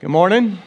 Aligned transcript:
Good 0.00 0.10
morning. 0.10 0.58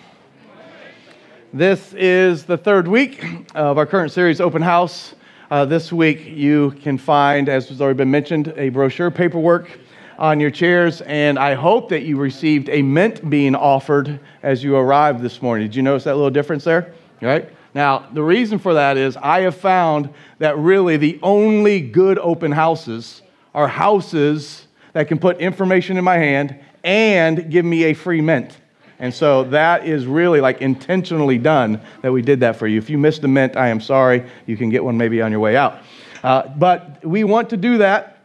This 1.54 1.94
is 1.94 2.44
the 2.44 2.58
third 2.58 2.86
week 2.86 3.26
of 3.56 3.78
our 3.78 3.86
current 3.86 4.12
series, 4.12 4.42
Open 4.42 4.62
House. 4.62 5.16
Uh, 5.50 5.64
this 5.64 5.94
week, 5.94 6.26
you 6.26 6.72
can 6.82 6.98
find, 6.98 7.48
as 7.48 7.70
has 7.70 7.80
already 7.80 7.96
been 7.96 8.12
mentioned, 8.12 8.54
a 8.58 8.68
brochure 8.68 9.10
paperwork 9.10 9.80
on 10.20 10.42
your 10.42 10.52
chairs, 10.52 11.00
and 11.04 11.40
I 11.40 11.54
hope 11.54 11.88
that 11.92 12.02
you 12.02 12.18
received 12.18 12.68
a 12.68 12.82
mint 12.82 13.30
being 13.30 13.56
offered 13.56 14.20
as 14.44 14.66
you 14.66 14.76
arrived 14.76 15.22
this 15.22 15.42
morning. 15.42 15.68
Did 15.68 15.78
you 15.78 15.84
notice 15.84 16.04
that 16.04 16.16
little 16.16 16.30
difference 16.30 16.66
there? 16.66 16.94
Right? 17.22 17.50
Now, 17.74 18.10
the 18.12 18.24
reason 18.24 18.60
for 18.60 18.74
that 18.74 18.98
is 18.98 19.16
I 19.16 19.44
have 19.44 19.56
found 19.56 20.10
that 20.40 20.58
really 20.58 20.98
the 20.98 21.18
only 21.24 21.80
good 21.80 22.20
open 22.20 22.52
houses 22.52 23.22
are 23.56 23.70
houses 23.70 24.68
that 24.92 25.08
can 25.08 25.20
put 25.20 25.40
information 25.40 25.96
in 25.96 26.04
my 26.04 26.18
hand 26.18 26.60
and 26.84 27.50
give 27.50 27.64
me 27.64 27.86
a 27.86 27.94
free 27.94 28.20
mint. 28.20 28.58
And 29.02 29.12
so 29.12 29.44
that 29.46 29.88
is 29.88 30.06
really 30.06 30.42
like 30.42 30.62
intentionally 30.62 31.40
done 31.40 31.82
that 32.04 32.12
we 32.12 32.22
did 32.22 32.40
that 32.42 32.56
for 32.56 32.68
you. 32.68 32.78
If 32.78 32.88
you 32.88 33.00
missed 33.00 33.24
the 33.24 33.28
mint, 33.28 33.58
I 33.58 33.70
am 33.70 33.82
sorry. 33.82 34.24
You 34.46 34.56
can 34.56 34.70
get 34.70 34.84
one 34.84 34.96
maybe 34.96 35.24
on 35.24 35.32
your 35.32 35.40
way 35.40 35.58
out. 35.58 35.80
Uh, 36.24 36.48
but 36.50 37.04
we 37.04 37.24
want 37.24 37.50
to 37.50 37.58
do 37.58 37.80
that 37.80 38.20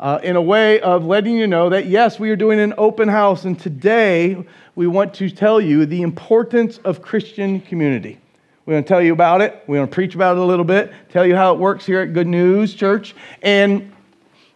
uh, 0.00 0.20
in 0.22 0.36
a 0.36 0.42
way 0.42 0.80
of 0.80 1.04
letting 1.04 1.36
you 1.36 1.46
know 1.46 1.68
that 1.68 1.84
yes, 1.84 2.18
we 2.18 2.30
are 2.30 2.36
doing 2.36 2.60
an 2.60 2.72
open 2.78 3.08
house. 3.08 3.44
And 3.44 3.60
today 3.60 4.42
we 4.74 4.86
want 4.86 5.12
to 5.14 5.28
tell 5.28 5.60
you 5.60 5.84
the 5.84 6.00
importance 6.00 6.78
of 6.78 7.02
Christian 7.02 7.60
community. 7.60 8.18
We 8.64 8.72
want 8.72 8.86
to 8.86 8.88
tell 8.88 9.02
you 9.02 9.12
about 9.12 9.42
it. 9.42 9.62
We 9.66 9.78
want 9.78 9.90
to 9.90 9.94
preach 9.94 10.14
about 10.14 10.38
it 10.38 10.40
a 10.40 10.46
little 10.46 10.64
bit, 10.64 10.94
tell 11.10 11.26
you 11.26 11.36
how 11.36 11.52
it 11.52 11.58
works 11.58 11.84
here 11.84 12.00
at 12.00 12.14
Good 12.14 12.26
News 12.26 12.74
Church, 12.74 13.14
and 13.42 13.92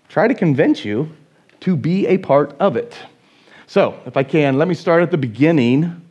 try 0.09 0.27
to 0.27 0.35
convince 0.35 0.87
you 0.87 1.15
to 1.61 1.77
be 1.77 2.07
a 2.07 2.17
part 2.17 2.57
of 2.59 2.77
it. 2.77 2.97
So, 3.67 4.01
if 4.07 4.17
I 4.17 4.23
can, 4.23 4.59
let 4.59 4.69
me 4.69 4.75
start 4.75 5.03
at 5.03 5.11
the 5.11 5.19
beginning 5.19 6.03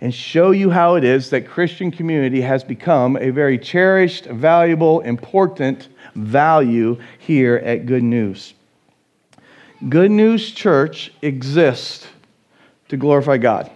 and 0.00 0.14
show 0.14 0.50
you 0.50 0.70
how 0.70 0.96
it 0.96 1.04
is 1.04 1.30
that 1.30 1.48
Christian 1.48 1.90
community 1.90 2.42
has 2.42 2.62
become 2.62 3.16
a 3.16 3.30
very 3.30 3.58
cherished, 3.58 4.26
valuable, 4.26 5.00
important 5.00 5.88
value 6.14 6.98
here 7.18 7.56
at 7.56 7.86
Good 7.86 8.02
News. 8.02 8.52
Good 9.88 10.10
News 10.10 10.50
Church 10.50 11.10
exists 11.22 12.06
to 12.88 12.96
glorify 12.96 13.38
God. 13.38 13.70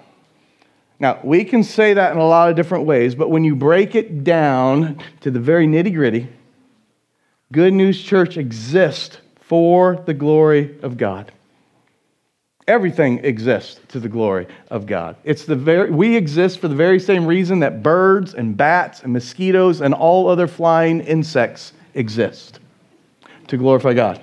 Now, 1.01 1.19
we 1.25 1.45
can 1.45 1.65
say 1.65 1.95
that 1.95 2.13
in 2.13 2.19
a 2.19 2.27
lot 2.27 2.51
of 2.51 2.57
different 2.57 2.85
ways, 2.85 3.15
but 3.15 3.31
when 3.31 3.45
you 3.45 3.57
break 3.57 3.95
it 3.95 4.25
down 4.25 5.03
to 5.23 5.31
the 5.31 5.41
very 5.41 5.67
nitty 5.67 5.95
gritty, 5.95 6.29
Good 7.51 7.73
News 7.73 8.01
Church 8.03 8.37
exists 8.37 9.19
for 9.41 10.03
the 10.07 10.15
glory 10.15 10.79
of 10.83 10.97
God. 10.97 11.33
Everything 12.69 13.19
exists 13.25 13.81
to 13.89 13.99
the 13.99 14.09
glory 14.09 14.47
of 14.71 14.87
God. 14.87 15.17
It's 15.25 15.45
the 15.45 15.57
very, 15.57 15.91
we 15.91 16.17
exist 16.17 16.61
for 16.61 16.69
the 16.69 16.77
very 16.77 17.01
same 17.01 17.27
reason 17.27 17.59
that 17.61 17.83
birds 17.83 18.35
and 18.35 18.57
bats 18.57 19.03
and 19.03 19.13
mosquitoes 19.13 19.81
and 19.81 19.93
all 19.93 20.29
other 20.29 20.47
flying 20.47 21.01
insects 21.01 21.73
exist 21.95 22.61
to 23.49 23.57
glorify 23.57 23.95
God. 23.95 24.23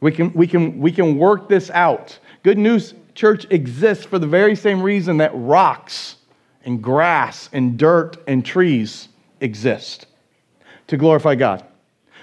We 0.00 0.12
can, 0.12 0.32
we 0.34 0.46
can, 0.46 0.78
we 0.78 0.92
can 0.92 1.16
work 1.16 1.48
this 1.48 1.70
out. 1.70 2.18
Good 2.42 2.58
News 2.58 2.94
Church 3.14 3.46
exists 3.48 4.04
for 4.04 4.18
the 4.18 4.26
very 4.26 4.54
same 4.54 4.82
reason 4.82 5.16
that 5.16 5.30
rocks 5.32 6.16
and 6.66 6.82
grass 6.82 7.48
and 7.54 7.78
dirt 7.78 8.18
and 8.28 8.44
trees 8.44 9.08
exist 9.40 10.06
to 10.88 10.98
glorify 10.98 11.34
God. 11.34 11.64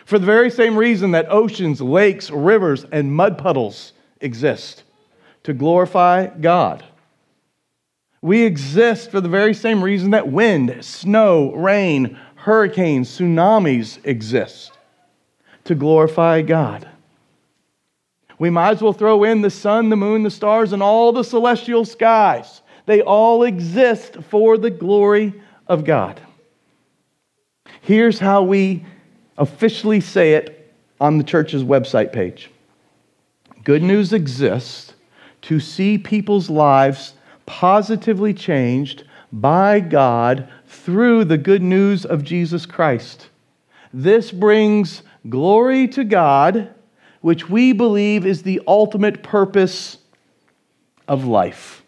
For 0.05 0.19
the 0.19 0.25
very 0.27 0.51
same 0.51 0.77
reason 0.77 1.11
that 1.11 1.31
oceans, 1.31 1.81
lakes, 1.81 2.29
rivers, 2.29 2.85
and 2.91 3.11
mud 3.11 3.39
puddles 3.39 3.93
exist 4.21 4.83
to 5.43 5.53
glorify 5.53 6.27
God. 6.27 6.83
We 8.21 8.43
exist 8.43 9.11
for 9.11 9.19
the 9.19 9.29
very 9.29 9.53
same 9.53 9.83
reason 9.83 10.11
that 10.11 10.29
wind, 10.29 10.77
snow, 10.83 11.53
rain, 11.53 12.17
hurricanes, 12.35 13.09
tsunamis 13.09 13.99
exist 14.05 14.71
to 15.65 15.75
glorify 15.75 16.41
God. 16.41 16.87
We 18.39 18.49
might 18.49 18.71
as 18.71 18.81
well 18.81 18.93
throw 18.93 19.23
in 19.23 19.41
the 19.41 19.49
sun, 19.49 19.89
the 19.89 19.95
moon, 19.95 20.23
the 20.23 20.31
stars, 20.31 20.73
and 20.73 20.81
all 20.81 21.11
the 21.11 21.23
celestial 21.23 21.85
skies. 21.85 22.61
They 22.85 23.01
all 23.01 23.43
exist 23.43 24.17
for 24.29 24.57
the 24.57 24.69
glory 24.69 25.33
of 25.67 25.85
God. 25.85 26.19
Here's 27.81 28.19
how 28.19 28.43
we 28.43 28.85
officially 29.37 29.99
say 29.99 30.33
it 30.33 30.73
on 30.99 31.17
the 31.17 31.23
church's 31.23 31.63
website 31.63 32.13
page 32.13 32.49
Good 33.63 33.83
news 33.83 34.13
exists 34.13 34.92
to 35.43 35.59
see 35.59 35.97
people's 35.97 36.49
lives 36.49 37.13
positively 37.45 38.33
changed 38.33 39.03
by 39.31 39.79
God 39.79 40.47
through 40.67 41.25
the 41.25 41.37
good 41.37 41.61
news 41.61 42.05
of 42.05 42.23
Jesus 42.23 42.65
Christ. 42.65 43.29
This 43.93 44.31
brings 44.31 45.03
glory 45.29 45.87
to 45.89 46.03
God, 46.03 46.73
which 47.21 47.49
we 47.49 47.73
believe 47.73 48.25
is 48.25 48.43
the 48.43 48.61
ultimate 48.67 49.23
purpose 49.23 49.97
of 51.07 51.25
life. 51.25 51.83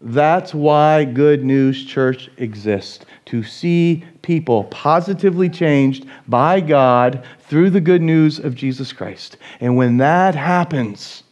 That's 0.00 0.54
why 0.54 1.04
Good 1.04 1.42
News 1.42 1.84
Church 1.84 2.30
exists 2.36 3.04
to 3.26 3.42
see 3.42 4.04
people 4.22 4.64
positively 4.64 5.48
changed 5.48 6.06
by 6.28 6.60
God 6.60 7.24
through 7.40 7.70
the 7.70 7.80
good 7.80 8.02
news 8.02 8.38
of 8.38 8.54
Jesus 8.54 8.92
Christ. 8.92 9.38
And 9.60 9.76
when 9.76 9.96
that 9.96 10.34
happens, 10.34 11.22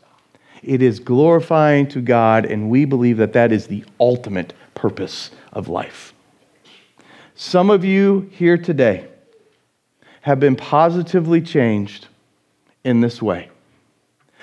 it 0.67 0.83
is 0.83 1.01
glorifying 1.01 1.87
to 1.89 2.01
God, 2.01 2.45
and 2.45 2.71
we 2.71 2.85
believe 2.85 3.17
that 3.19 3.33
that 3.33 3.53
is 3.53 3.67
the 3.67 3.85
ultimate 4.01 4.53
purpose 4.75 5.31
of 5.53 5.69
life. 5.69 6.13
Some 7.35 7.71
of 7.71 7.85
you 7.85 8.31
here 8.33 8.57
today 8.57 9.09
have 10.23 10.41
been 10.41 10.57
positively 10.57 11.41
changed 11.41 12.09
in 12.85 13.01
this 13.01 13.21
way. 13.21 13.51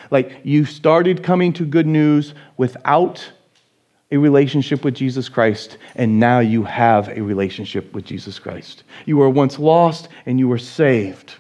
Like 0.10 0.42
you 0.44 0.66
started 0.66 1.24
coming 1.24 1.54
to 1.54 1.66
good 1.66 1.88
news 1.88 2.34
without 2.58 3.32
a 4.12 4.18
relationship 4.18 4.84
with 4.84 4.94
Jesus 4.94 5.30
Christ, 5.30 5.78
and 5.96 6.20
now 6.20 6.40
you 6.40 6.64
have 6.64 7.08
a 7.08 7.22
relationship 7.22 7.94
with 7.94 8.04
Jesus 8.04 8.40
Christ. 8.40 8.84
You 9.06 9.18
were 9.18 9.30
once 9.30 9.58
lost 9.58 10.10
and 10.26 10.38
you 10.38 10.48
were 10.48 10.58
saved. 10.58 11.36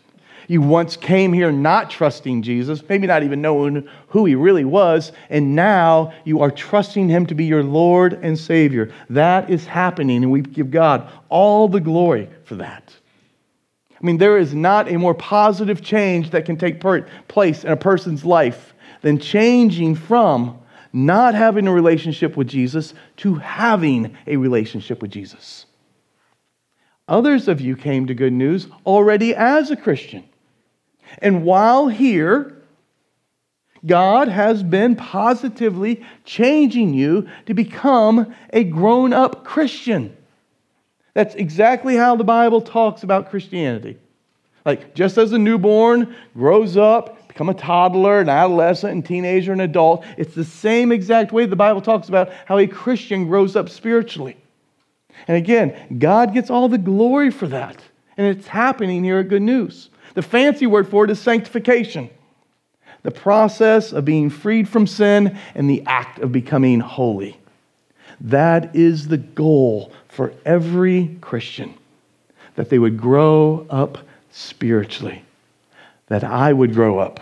You 0.47 0.61
once 0.61 0.97
came 0.97 1.33
here 1.33 1.51
not 1.51 1.89
trusting 1.89 2.41
Jesus, 2.41 2.83
maybe 2.87 3.07
not 3.07 3.23
even 3.23 3.41
knowing 3.41 3.87
who 4.07 4.25
he 4.25 4.35
really 4.35 4.65
was, 4.65 5.11
and 5.29 5.55
now 5.55 6.13
you 6.25 6.41
are 6.41 6.51
trusting 6.51 7.09
him 7.09 7.25
to 7.27 7.35
be 7.35 7.45
your 7.45 7.63
Lord 7.63 8.13
and 8.21 8.37
Savior. 8.37 8.91
That 9.09 9.49
is 9.49 9.65
happening, 9.65 10.23
and 10.23 10.31
we 10.31 10.41
give 10.41 10.71
God 10.71 11.09
all 11.29 11.67
the 11.67 11.79
glory 11.79 12.29
for 12.43 12.55
that. 12.55 12.93
I 14.01 14.05
mean, 14.05 14.17
there 14.17 14.37
is 14.37 14.53
not 14.53 14.91
a 14.91 14.97
more 14.97 15.13
positive 15.13 15.81
change 15.81 16.31
that 16.31 16.45
can 16.45 16.57
take 16.57 16.81
place 16.81 17.63
in 17.63 17.71
a 17.71 17.77
person's 17.77 18.25
life 18.25 18.73
than 19.01 19.19
changing 19.19 19.95
from 19.95 20.57
not 20.93 21.35
having 21.35 21.67
a 21.67 21.73
relationship 21.73 22.35
with 22.35 22.47
Jesus 22.47 22.93
to 23.17 23.35
having 23.35 24.17
a 24.27 24.37
relationship 24.37 25.01
with 25.01 25.11
Jesus. 25.11 25.65
Others 27.07 27.47
of 27.47 27.61
you 27.61 27.75
came 27.75 28.07
to 28.07 28.13
good 28.13 28.33
news 28.33 28.67
already 28.85 29.35
as 29.35 29.69
a 29.69 29.75
Christian. 29.75 30.23
And 31.19 31.43
while 31.43 31.87
here, 31.87 32.57
God 33.85 34.27
has 34.27 34.63
been 34.63 34.95
positively 34.95 36.03
changing 36.23 36.93
you 36.93 37.27
to 37.47 37.53
become 37.53 38.33
a 38.53 38.63
grown 38.63 39.13
up 39.13 39.43
Christian. 39.43 40.15
That's 41.13 41.35
exactly 41.35 41.95
how 41.95 42.15
the 42.15 42.23
Bible 42.23 42.61
talks 42.61 43.03
about 43.03 43.29
Christianity. 43.29 43.97
Like, 44.65 44.93
just 44.93 45.17
as 45.17 45.31
a 45.31 45.39
newborn 45.39 46.15
grows 46.35 46.77
up, 46.77 47.27
become 47.27 47.49
a 47.49 47.53
toddler, 47.53 48.19
an 48.19 48.29
adolescent, 48.29 48.93
and 48.93 49.05
teenager, 49.05 49.51
and 49.51 49.61
adult, 49.61 50.05
it's 50.17 50.35
the 50.35 50.45
same 50.45 50.91
exact 50.91 51.31
way 51.31 51.45
the 51.45 51.55
Bible 51.55 51.81
talks 51.81 52.09
about 52.09 52.31
how 52.45 52.59
a 52.59 52.67
Christian 52.67 53.27
grows 53.27 53.55
up 53.55 53.69
spiritually. 53.69 54.37
And 55.27 55.37
again, 55.37 55.97
God 55.97 56.33
gets 56.33 56.49
all 56.49 56.69
the 56.69 56.77
glory 56.77 57.31
for 57.31 57.47
that. 57.47 57.81
And 58.17 58.27
it's 58.27 58.47
happening 58.47 59.03
here 59.03 59.19
at 59.19 59.29
Good 59.29 59.41
News. 59.41 59.89
The 60.13 60.21
fancy 60.21 60.67
word 60.67 60.87
for 60.87 61.05
it 61.05 61.11
is 61.11 61.19
sanctification 61.19 62.09
the 63.03 63.11
process 63.11 63.93
of 63.93 64.05
being 64.05 64.29
freed 64.29 64.69
from 64.69 64.85
sin 64.85 65.37
and 65.55 65.69
the 65.69 65.83
act 65.85 66.19
of 66.19 66.31
becoming 66.31 66.79
holy. 66.79 67.37
That 68.19 68.75
is 68.75 69.07
the 69.07 69.17
goal 69.17 69.91
for 70.07 70.33
every 70.45 71.17
Christian 71.21 71.73
that 72.55 72.69
they 72.69 72.77
would 72.77 72.97
grow 72.99 73.65
up 73.69 73.97
spiritually, 74.29 75.23
that 76.07 76.23
I 76.23 76.53
would 76.53 76.73
grow 76.73 76.99
up, 76.99 77.19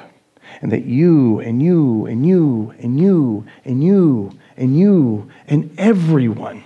and 0.61 0.71
that 0.71 0.85
you 0.85 1.39
and 1.39 1.61
you 1.61 2.05
and 2.07 2.25
you 2.25 2.73
and 2.79 2.99
you 2.99 3.45
and 3.63 3.83
you 3.83 4.37
and 4.57 4.77
you 4.77 5.31
and 5.47 5.73
everyone 5.77 6.63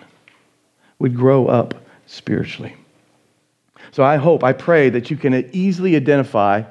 would 0.98 1.16
grow 1.16 1.48
up 1.48 1.76
spiritually. 2.08 2.76
So 3.94 4.04
I 4.04 4.18
hope, 4.18 4.44
I 4.44 4.54
pray 4.54 4.90
that 4.90 5.12
you 5.12 5.18
can 5.18 5.48
easily 5.54 5.96
identify 5.96 6.64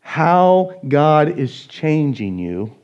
how 0.00 0.80
God 0.88 1.38
is 1.38 1.66
changing 1.66 2.38
you 2.38 2.74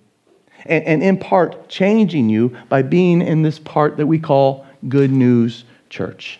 and, 0.66 0.84
and 0.84 1.02
in 1.02 1.16
part 1.16 1.66
changing 1.70 2.28
you 2.28 2.54
by 2.68 2.82
being 2.82 3.22
in 3.22 3.40
this 3.40 3.58
part 3.58 3.96
that 3.96 4.06
we 4.06 4.18
call 4.18 4.66
Good 4.86 5.10
News 5.10 5.64
Church. 5.88 6.38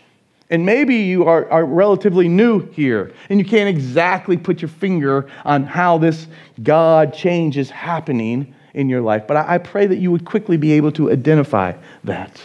And 0.51 0.67
maybe 0.67 0.97
you 0.97 1.25
are, 1.25 1.51
are 1.51 1.65
relatively 1.65 2.29
new 2.29 2.71
here 2.73 3.15
and 3.31 3.39
you 3.39 3.47
can't 3.47 3.71
exactly 3.71 4.37
put 4.37 4.61
your 4.61 4.69
finger 4.69 5.27
on 5.47 5.65
how 5.65 5.97
this 5.97 6.27
God 6.63 7.15
change 7.15 7.57
is 7.57 7.71
happening 7.71 8.55
in 8.75 8.91
your 8.91 9.01
life. 9.01 9.27
But 9.27 9.39
I, 9.39 9.55
I 9.55 9.59
pray 9.59 9.87
that 9.87 9.97
you 9.97 10.13
would 10.13 10.27
quickly 10.27 10.59
be 10.59 10.73
able 10.73 10.93
to 10.93 11.11
identify 11.11 11.73
that. 12.05 12.39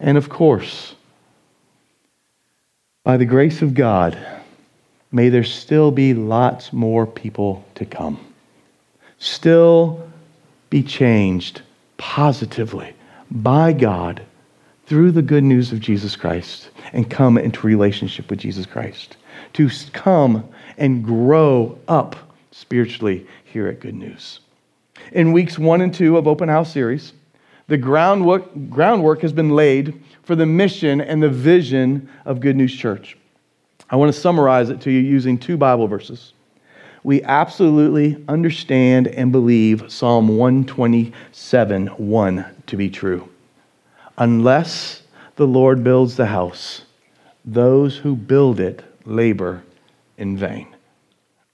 And 0.00 0.18
of 0.18 0.28
course, 0.28 0.95
by 3.06 3.16
the 3.16 3.24
grace 3.24 3.62
of 3.62 3.72
God, 3.72 4.18
may 5.12 5.28
there 5.28 5.44
still 5.44 5.92
be 5.92 6.12
lots 6.12 6.72
more 6.72 7.06
people 7.06 7.64
to 7.76 7.84
come. 7.84 8.18
Still 9.20 10.10
be 10.70 10.82
changed 10.82 11.62
positively 11.98 12.94
by 13.30 13.72
God 13.72 14.22
through 14.86 15.12
the 15.12 15.22
good 15.22 15.44
news 15.44 15.70
of 15.70 15.78
Jesus 15.78 16.16
Christ 16.16 16.70
and 16.92 17.08
come 17.08 17.38
into 17.38 17.64
relationship 17.64 18.28
with 18.28 18.40
Jesus 18.40 18.66
Christ. 18.66 19.16
To 19.52 19.70
come 19.92 20.48
and 20.76 21.04
grow 21.04 21.78
up 21.86 22.16
spiritually 22.50 23.24
here 23.44 23.68
at 23.68 23.78
Good 23.78 23.94
News. 23.94 24.40
In 25.12 25.30
weeks 25.30 25.60
one 25.60 25.80
and 25.80 25.94
two 25.94 26.16
of 26.16 26.26
Open 26.26 26.48
House 26.48 26.72
series, 26.72 27.12
the 27.68 27.78
groundwork, 27.78 28.50
groundwork 28.68 29.22
has 29.22 29.32
been 29.32 29.50
laid 29.50 30.02
for 30.26 30.34
the 30.34 30.44
mission 30.44 31.00
and 31.00 31.22
the 31.22 31.28
vision 31.28 32.10
of 32.24 32.40
Good 32.40 32.56
News 32.56 32.74
Church. 32.74 33.16
I 33.88 33.94
want 33.94 34.12
to 34.12 34.20
summarize 34.20 34.70
it 34.70 34.80
to 34.80 34.90
you 34.90 34.98
using 34.98 35.38
two 35.38 35.56
Bible 35.56 35.86
verses. 35.86 36.32
We 37.04 37.22
absolutely 37.22 38.24
understand 38.26 39.06
and 39.06 39.30
believe 39.30 39.84
Psalm 39.90 40.36
127 40.36 41.86
1 41.86 42.46
to 42.66 42.76
be 42.76 42.90
true. 42.90 43.28
Unless 44.18 45.02
the 45.36 45.46
Lord 45.46 45.84
builds 45.84 46.16
the 46.16 46.26
house, 46.26 46.82
those 47.44 47.96
who 47.96 48.16
build 48.16 48.58
it 48.58 48.82
labor 49.04 49.62
in 50.18 50.36
vain. 50.36 50.74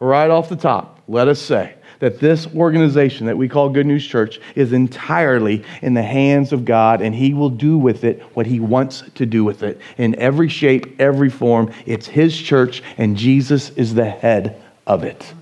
Right 0.01 0.31
off 0.31 0.49
the 0.49 0.57
top, 0.57 0.99
let 1.07 1.29
us 1.29 1.43
say 1.43 1.75
that 2.03 2.19
this 2.19 2.49
organization 2.57 3.27
that 3.27 3.39
we 3.39 3.49
call 3.49 3.69
Good 3.69 3.87
News 3.87 4.05
Church 4.05 4.41
is 4.57 4.73
entirely 4.73 5.63
in 5.83 5.95
the 5.95 6.03
hands 6.03 6.53
of 6.53 6.65
God, 6.65 7.01
and 7.01 7.15
He 7.15 7.33
will 7.33 7.49
do 7.49 7.79
with 7.79 8.03
it 8.03 8.21
what 8.35 8.45
He 8.45 8.59
wants 8.59 9.05
to 9.15 9.25
do 9.25 9.45
with 9.45 9.63
it 9.63 9.81
in 9.99 10.17
every 10.17 10.49
shape, 10.49 11.01
every 11.01 11.31
form. 11.31 11.73
It's 11.87 12.09
His 12.09 12.37
church, 12.37 12.83
and 12.99 13.17
Jesus 13.17 13.71
is 13.71 13.95
the 13.95 14.11
head 14.11 14.61
of 14.85 15.05
it. 15.05 15.33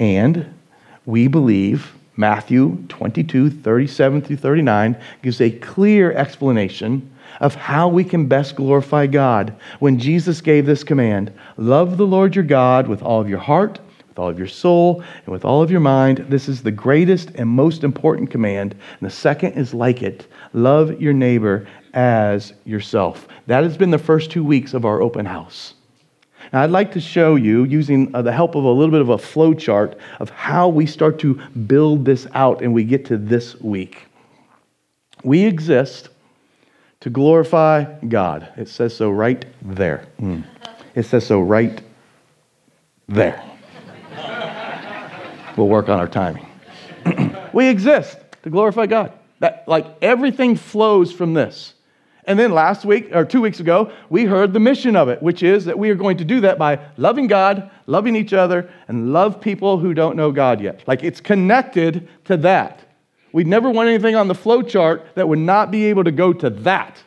And 0.00 0.52
we 1.06 1.28
believe 1.28 1.94
Matthew 2.16 2.84
22, 2.88 3.50
37 3.50 4.22
through 4.22 4.36
39 4.38 4.96
gives 5.22 5.40
a 5.40 5.52
clear 5.52 6.10
explanation 6.10 7.14
of 7.40 7.54
how 7.54 7.86
we 7.86 8.02
can 8.02 8.26
best 8.26 8.56
glorify 8.56 9.06
God 9.06 9.54
when 9.78 10.00
Jesus 10.00 10.40
gave 10.40 10.66
this 10.66 10.82
command 10.82 11.32
Love 11.56 11.96
the 11.96 12.06
Lord 12.06 12.34
your 12.34 12.44
God 12.44 12.88
with 12.88 13.02
all 13.02 13.20
of 13.20 13.28
your 13.28 13.38
heart, 13.38 13.78
with 14.14 14.20
all 14.20 14.28
of 14.28 14.38
your 14.38 14.46
soul, 14.46 15.02
and 15.24 15.32
with 15.32 15.44
all 15.44 15.60
of 15.60 15.72
your 15.72 15.80
mind. 15.80 16.18
This 16.28 16.48
is 16.48 16.62
the 16.62 16.70
greatest 16.70 17.32
and 17.34 17.48
most 17.48 17.82
important 17.82 18.30
command. 18.30 18.76
And 19.00 19.10
the 19.10 19.12
second 19.12 19.54
is 19.54 19.74
like 19.74 20.04
it 20.04 20.28
love 20.52 21.00
your 21.00 21.12
neighbor 21.12 21.66
as 21.94 22.52
yourself. 22.64 23.26
That 23.48 23.64
has 23.64 23.76
been 23.76 23.90
the 23.90 23.98
first 23.98 24.30
two 24.30 24.44
weeks 24.44 24.72
of 24.72 24.84
our 24.84 25.02
open 25.02 25.26
house. 25.26 25.74
Now, 26.52 26.62
I'd 26.62 26.70
like 26.70 26.92
to 26.92 27.00
show 27.00 27.34
you, 27.34 27.64
using 27.64 28.14
uh, 28.14 28.22
the 28.22 28.30
help 28.30 28.54
of 28.54 28.62
a 28.62 28.70
little 28.70 28.92
bit 28.92 29.00
of 29.00 29.08
a 29.08 29.18
flow 29.18 29.52
chart, 29.52 29.98
of 30.20 30.30
how 30.30 30.68
we 30.68 30.86
start 30.86 31.18
to 31.20 31.34
build 31.66 32.04
this 32.04 32.28
out 32.34 32.62
and 32.62 32.72
we 32.72 32.84
get 32.84 33.04
to 33.06 33.16
this 33.16 33.60
week. 33.60 34.06
We 35.24 35.44
exist 35.44 36.10
to 37.00 37.10
glorify 37.10 37.84
God. 38.06 38.52
It 38.56 38.68
says 38.68 38.94
so 38.94 39.10
right 39.10 39.44
there. 39.60 40.06
Mm. 40.20 40.44
It 40.94 41.02
says 41.02 41.26
so 41.26 41.40
right 41.40 41.82
there. 43.08 43.42
We'll 45.56 45.68
work 45.68 45.88
on 45.88 45.98
our 45.98 46.08
timing. 46.08 46.46
we 47.52 47.68
exist 47.68 48.18
to 48.42 48.50
glorify 48.50 48.86
God. 48.86 49.12
That, 49.40 49.64
like 49.66 49.86
everything 50.00 50.56
flows 50.56 51.12
from 51.12 51.34
this. 51.34 51.74
And 52.26 52.38
then 52.38 52.52
last 52.52 52.84
week, 52.84 53.10
or 53.14 53.24
two 53.24 53.42
weeks 53.42 53.60
ago, 53.60 53.92
we 54.08 54.24
heard 54.24 54.52
the 54.52 54.60
mission 54.60 54.96
of 54.96 55.08
it, 55.08 55.22
which 55.22 55.42
is 55.42 55.66
that 55.66 55.78
we 55.78 55.90
are 55.90 55.94
going 55.94 56.16
to 56.18 56.24
do 56.24 56.40
that 56.40 56.58
by 56.58 56.78
loving 56.96 57.26
God, 57.26 57.70
loving 57.86 58.16
each 58.16 58.32
other, 58.32 58.70
and 58.88 59.12
love 59.12 59.40
people 59.40 59.78
who 59.78 59.92
don't 59.92 60.16
know 60.16 60.32
God 60.32 60.60
yet. 60.62 60.82
Like 60.86 61.02
it's 61.04 61.20
connected 61.20 62.08
to 62.24 62.38
that. 62.38 62.80
We'd 63.32 63.46
never 63.46 63.68
want 63.68 63.88
anything 63.88 64.14
on 64.14 64.28
the 64.28 64.34
flow 64.34 64.62
chart 64.62 65.04
that 65.16 65.28
would 65.28 65.40
not 65.40 65.70
be 65.70 65.86
able 65.86 66.04
to 66.04 66.12
go 66.12 66.32
to 66.32 66.48
that, 66.50 67.02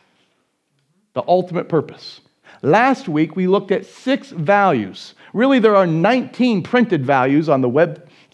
the 1.14 1.24
ultimate 1.26 1.68
purpose. 1.68 2.20
Last 2.62 3.08
week, 3.08 3.34
we 3.34 3.46
looked 3.46 3.72
at 3.72 3.86
six 3.86 4.30
values. 4.30 5.14
Really, 5.32 5.58
there 5.58 5.76
are 5.76 5.86
19 5.86 6.62
printed 6.62 7.04
values 7.04 7.48
on 7.48 7.60
the 7.60 7.68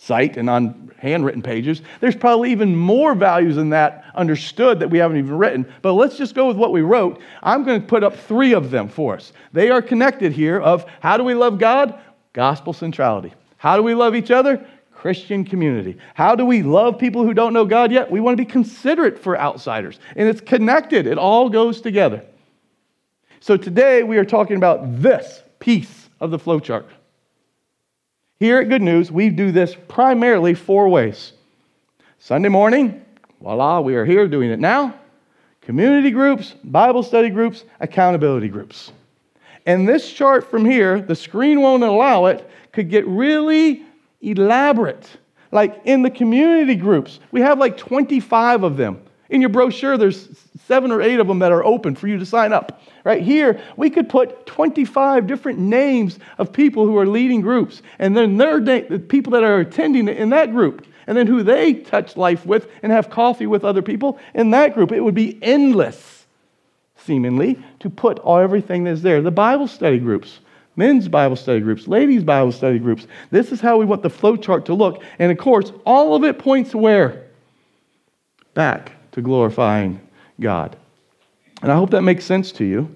website 0.05 0.37
and 0.37 0.49
on 0.49 0.93
handwritten 0.99 1.43
pages. 1.43 1.83
There's 2.01 2.17
probably 2.17 2.51
even 2.51 2.75
more 2.75 3.15
values 3.15 3.57
than 3.57 3.71
that 3.71 4.05
understood 4.15 4.81
that 4.81 4.89
we 4.89 4.99
haven't 4.99 5.19
even 5.19 5.37
written. 5.37 5.71
But 5.83 5.95
let's 5.95 6.17
just 6.17 6.35
go 6.35 6.49
with 6.49 6.57
what 6.57 6.73
we 6.73 6.81
wrote. 6.81 7.21
I'm 7.43 7.65
going 7.65 7.81
to 7.81 7.87
put 7.87 8.05
up 8.05 8.17
three 8.17 8.55
of 8.55 8.71
them 8.71 8.89
for 8.89 9.15
us. 9.15 9.33
They 9.53 9.71
are 9.71 9.83
connected 9.83 10.33
here 10.33 10.61
of 10.61 10.87
how 11.01 11.17
do 11.17 11.25
we 11.25 11.35
love 11.35 11.59
God? 11.59 11.99
Gospel 12.33 12.73
centrality. 12.73 13.35
How 13.57 13.77
do 13.77 13.83
we 13.83 13.95
love 13.95 14.15
each 14.15 14.31
other? 14.31 14.67
Christian 14.93 15.45
community. 15.45 15.99
How 16.15 16.35
do 16.35 16.47
we 16.47 16.63
love 16.63 16.99
people 16.99 17.25
who 17.25 17.35
don't 17.35 17.53
know 17.53 17.67
God 17.67 17.93
yet? 17.93 18.11
We 18.11 18.21
want 18.21 18.39
to 18.39 18.43
be 18.43 18.51
considerate 18.51 19.19
for 19.19 19.39
outsiders. 19.39 19.99
And 20.17 20.29
it's 20.29 20.41
connected, 20.41 21.07
it 21.07 21.19
all 21.19 21.51
goes 21.51 21.83
together. 21.83 22.25
So 23.41 23.59
today 23.59 24.03
we 24.03 24.17
are 24.17 24.25
talking 24.25 24.57
about 24.57 25.03
this 25.03 25.43
piece 25.59 26.09
of 26.21 26.31
the 26.31 26.39
flowchart. 26.39 26.87
Here 28.45 28.59
at 28.59 28.69
Good 28.69 28.83
News, 28.83 29.11
we 29.11 29.31
do 29.31 29.53
this 29.53 29.75
primarily 29.89 30.53
four 30.53 30.91
ways 30.91 31.33
Sunday 32.19 32.51
morning, 32.51 33.03
voila, 33.41 33.81
we 33.81 33.95
are 33.95 34.05
here 34.05 34.29
doing 34.29 34.51
it 34.51 34.61
now. 34.61 34.95
Community 35.63 36.11
groups, 36.11 36.55
Bible 36.63 37.03
study 37.03 37.31
groups, 37.31 37.65
accountability 37.81 38.49
groups. 38.49 38.93
And 39.65 39.89
this 39.89 40.13
chart 40.13 40.51
from 40.51 40.67
here, 40.67 41.01
the 41.01 41.17
screen 41.17 41.63
won't 41.63 41.85
allow 41.85 42.27
it, 42.27 42.47
could 42.71 42.91
get 42.91 43.07
really 43.07 43.83
elaborate. 44.21 45.09
Like 45.51 45.81
in 45.87 46.03
the 46.03 46.11
community 46.11 46.75
groups, 46.75 47.21
we 47.31 47.41
have 47.41 47.59
like 47.59 47.79
25 47.79 48.63
of 48.63 48.77
them. 48.77 49.01
In 49.35 49.41
your 49.41 49.51
brochure, 49.51 49.99
there's 49.99 50.29
seven 50.69 50.93
or 50.93 51.03
eight 51.03 51.19
of 51.19 51.27
them 51.27 51.41
that 51.41 51.51
are 51.51 51.65
open 51.65 51.97
for 51.97 52.07
you 52.07 52.19
to 52.19 52.25
sign 52.25 52.53
up. 52.53 52.81
Right 53.03 53.21
here, 53.21 53.61
we 53.77 53.91
could 53.91 54.09
put 54.09 54.47
25 54.47 55.27
different 55.27 55.59
names 55.59 56.21
of 56.39 56.53
people 56.53 56.87
who 56.87 56.97
are 56.99 57.05
leading 57.05 57.41
groups, 57.41 57.83
and 57.99 58.17
then 58.17 58.37
there 58.37 58.61
the 58.61 59.01
people 59.01 59.33
that 59.33 59.43
are 59.43 59.59
attending 59.59 60.07
in 60.07 60.29
that 60.29 60.53
group, 60.53 60.87
and 61.09 61.17
then 61.19 61.27
who 61.27 61.43
they 61.43 61.75
touch 61.75 62.17
life 62.17 62.47
with 62.47 62.71
and 62.85 62.93
have 62.93 63.11
coffee 63.11 63.49
with 63.49 63.65
other 63.65 63.83
people 63.83 64.21
in 64.35 64.53
that 64.53 64.73
group. 64.73 64.93
It 64.93 65.01
would 65.01 65.17
be 65.17 65.37
endless, 65.43 66.27
seemingly, 66.97 67.59
to 67.81 67.91
put 67.91 68.21
all, 68.21 68.39
everything 68.39 68.85
that's 68.85 69.03
there. 69.03 69.21
The 69.21 69.33
Bible 69.33 69.67
study 69.67 69.99
groups, 69.99 70.39
men's 70.77 71.09
Bible 71.09 71.35
study 71.35 71.59
groups, 71.59 71.89
ladies' 71.89 72.23
Bible 72.23 72.53
study 72.53 72.79
groups. 72.79 73.09
This 73.33 73.51
is 73.51 73.61
how 73.61 73.79
we 73.79 73.85
want 73.85 74.05
the 74.05 74.11
flow 74.11 74.37
chart 74.37 74.67
to 74.67 74.75
look. 74.75 75.03
And 75.19 75.33
of 75.33 75.39
course, 75.39 75.73
all 75.85 76.15
of 76.15 76.23
it 76.23 76.39
points 76.39 76.73
where? 76.73 77.25
Back 78.55 78.94
to 79.15 79.23
glorifying 79.23 80.01
God. 80.41 80.77
And 81.63 81.71
I 81.71 81.77
hope 81.77 81.91
that 81.91 82.03
makes 82.03 82.25
sense 82.25 82.53
to 82.53 82.65
you. 82.65 82.95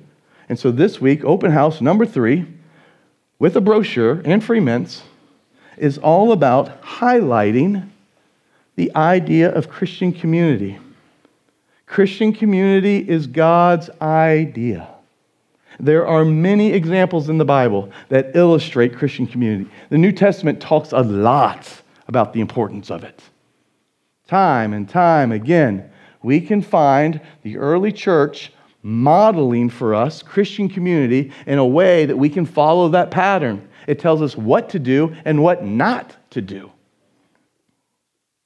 And 0.49 0.59
so 0.59 0.71
this 0.71 1.01
week, 1.01 1.25
open 1.25 1.53
house 1.53 1.81
number 1.81 2.05
three, 2.05 2.47
with 3.39 3.57
a 3.57 3.61
brochure 3.61 4.21
and 4.25 4.43
free 4.43 4.61
mints, 4.61 5.03
is 5.77 5.97
all 5.97 6.33
about 6.33 6.83
highlighting 6.83 7.89
the 8.75 8.95
idea 8.97 9.51
of 9.53 9.69
Christian 9.69 10.13
community. 10.13 10.79
Christian 11.87 12.33
community 12.33 12.99
is 12.99 13.27
God's 13.27 13.89
idea. 14.03 14.89
There 15.79 16.07
are 16.07 16.25
many 16.25 16.73
examples 16.73 17.29
in 17.29 17.39
the 17.39 17.45
Bible 17.45 17.93
that 18.09 18.35
illustrate 18.35 18.97
Christian 18.97 19.27
community. 19.29 19.71
The 19.91 19.99
New 19.99 20.13
Testament 20.13 20.61
talks 20.61 20.91
a 20.91 21.01
lot 21.01 21.83
about 22.09 22.33
the 22.33 22.41
importance 22.41 22.91
of 22.91 23.05
it. 23.05 23.23
Time 24.27 24.73
and 24.73 24.89
time 24.89 25.31
again, 25.31 25.91
we 26.23 26.41
can 26.41 26.63
find 26.63 27.21
the 27.43 27.59
early 27.59 27.93
church 27.93 28.53
modeling 28.83 29.69
for 29.69 29.95
us 29.95 30.23
Christian 30.23 30.69
community 30.69 31.33
in 31.47 31.59
a 31.59 31.67
way 31.67 32.07
that 32.07 32.17
we 32.17 32.29
can 32.29 32.47
follow 32.47 32.89
that 32.91 33.11
pattern. 33.11 33.69
It 33.87 33.99
tells 33.99 34.23
us 34.23 34.37
what 34.37 34.71
to 34.71 34.79
do 34.79 35.15
and 35.25 35.43
what 35.43 35.65
not 35.65 36.17
to 36.31 36.41
do. 36.41 36.71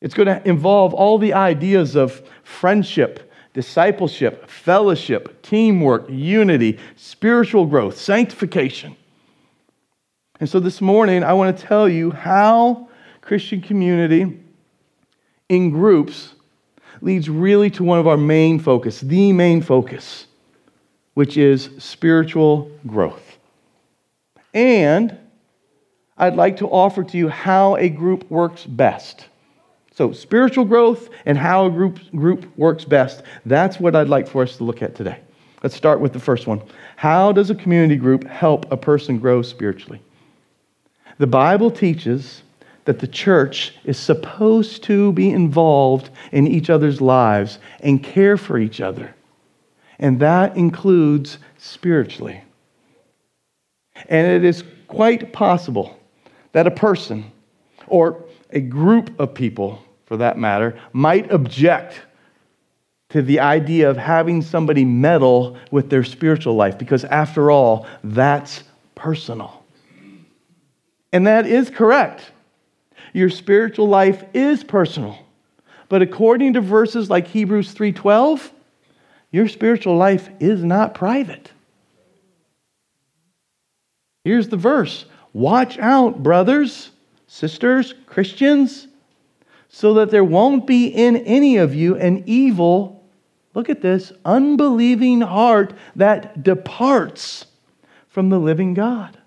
It's 0.00 0.14
going 0.14 0.26
to 0.26 0.46
involve 0.48 0.94
all 0.94 1.18
the 1.18 1.32
ideas 1.32 1.94
of 1.94 2.28
friendship, 2.42 3.30
discipleship, 3.54 4.48
fellowship, 4.50 5.42
teamwork, 5.42 6.06
unity, 6.08 6.78
spiritual 6.96 7.66
growth, 7.66 7.96
sanctification. 7.96 8.96
And 10.40 10.48
so 10.48 10.58
this 10.58 10.80
morning, 10.80 11.22
I 11.22 11.34
want 11.34 11.56
to 11.56 11.66
tell 11.66 11.88
you 11.88 12.10
how 12.10 12.88
Christian 13.20 13.60
community 13.60 14.40
in 15.48 15.70
groups 15.70 16.34
leads 17.02 17.28
really 17.28 17.68
to 17.68 17.84
one 17.84 17.98
of 17.98 18.06
our 18.06 18.16
main 18.16 18.58
focus, 18.58 19.00
the 19.00 19.32
main 19.32 19.60
focus, 19.60 20.26
which 21.14 21.36
is 21.36 21.68
spiritual 21.78 22.70
growth. 22.86 23.38
And 24.54 25.18
I'd 26.16 26.36
like 26.36 26.58
to 26.58 26.68
offer 26.68 27.02
to 27.02 27.18
you 27.18 27.28
how 27.28 27.76
a 27.76 27.88
group 27.88 28.30
works 28.30 28.64
best. 28.64 29.26
So, 29.94 30.12
spiritual 30.12 30.64
growth 30.64 31.10
and 31.26 31.36
how 31.36 31.66
a 31.66 31.70
group, 31.70 31.98
group 32.12 32.46
works 32.56 32.84
best, 32.84 33.24
that's 33.44 33.78
what 33.78 33.94
I'd 33.94 34.08
like 34.08 34.26
for 34.26 34.42
us 34.42 34.56
to 34.56 34.64
look 34.64 34.80
at 34.80 34.94
today. 34.94 35.18
Let's 35.62 35.76
start 35.76 36.00
with 36.00 36.12
the 36.12 36.18
first 36.18 36.46
one. 36.46 36.62
How 36.96 37.32
does 37.32 37.50
a 37.50 37.54
community 37.54 37.96
group 37.96 38.24
help 38.24 38.70
a 38.72 38.76
person 38.76 39.18
grow 39.18 39.42
spiritually? 39.42 40.00
The 41.18 41.26
Bible 41.26 41.70
teaches 41.70 42.42
that 42.84 42.98
the 42.98 43.06
church 43.06 43.74
is 43.84 43.98
supposed 43.98 44.82
to 44.84 45.12
be 45.12 45.30
involved 45.30 46.10
in 46.32 46.46
each 46.46 46.68
other's 46.68 47.00
lives 47.00 47.58
and 47.80 48.02
care 48.02 48.36
for 48.36 48.58
each 48.58 48.80
other. 48.80 49.14
And 49.98 50.18
that 50.20 50.56
includes 50.56 51.38
spiritually. 51.58 52.42
And 54.08 54.26
it 54.26 54.44
is 54.44 54.64
quite 54.88 55.32
possible 55.32 55.98
that 56.52 56.66
a 56.66 56.70
person, 56.70 57.30
or 57.86 58.24
a 58.50 58.60
group 58.60 59.18
of 59.20 59.34
people 59.34 59.82
for 60.06 60.16
that 60.16 60.38
matter, 60.38 60.78
might 60.92 61.30
object 61.30 62.00
to 63.10 63.22
the 63.22 63.40
idea 63.40 63.88
of 63.88 63.96
having 63.96 64.42
somebody 64.42 64.84
meddle 64.84 65.56
with 65.70 65.90
their 65.90 66.02
spiritual 66.02 66.54
life 66.54 66.78
because, 66.78 67.04
after 67.04 67.50
all, 67.50 67.86
that's 68.02 68.64
personal. 68.94 69.62
And 71.12 71.26
that 71.26 71.46
is 71.46 71.70
correct. 71.70 72.32
Your 73.12 73.30
spiritual 73.30 73.88
life 73.88 74.24
is 74.32 74.64
personal. 74.64 75.18
But 75.88 76.02
according 76.02 76.54
to 76.54 76.60
verses 76.60 77.10
like 77.10 77.26
Hebrews 77.28 77.72
3:12, 77.72 78.50
your 79.30 79.48
spiritual 79.48 79.96
life 79.96 80.30
is 80.40 80.64
not 80.64 80.94
private. 80.94 81.50
Here's 84.24 84.48
the 84.48 84.56
verse. 84.56 85.04
Watch 85.32 85.78
out, 85.78 86.22
brothers, 86.22 86.90
sisters, 87.26 87.94
Christians, 88.06 88.86
so 89.68 89.94
that 89.94 90.10
there 90.10 90.24
won't 90.24 90.66
be 90.66 90.86
in 90.86 91.16
any 91.16 91.56
of 91.56 91.74
you 91.74 91.96
an 91.96 92.22
evil, 92.26 93.04
look 93.54 93.70
at 93.70 93.80
this, 93.80 94.12
unbelieving 94.24 95.22
heart 95.22 95.72
that 95.96 96.42
departs 96.42 97.46
from 98.08 98.28
the 98.28 98.38
living 98.38 98.74
God. 98.74 99.18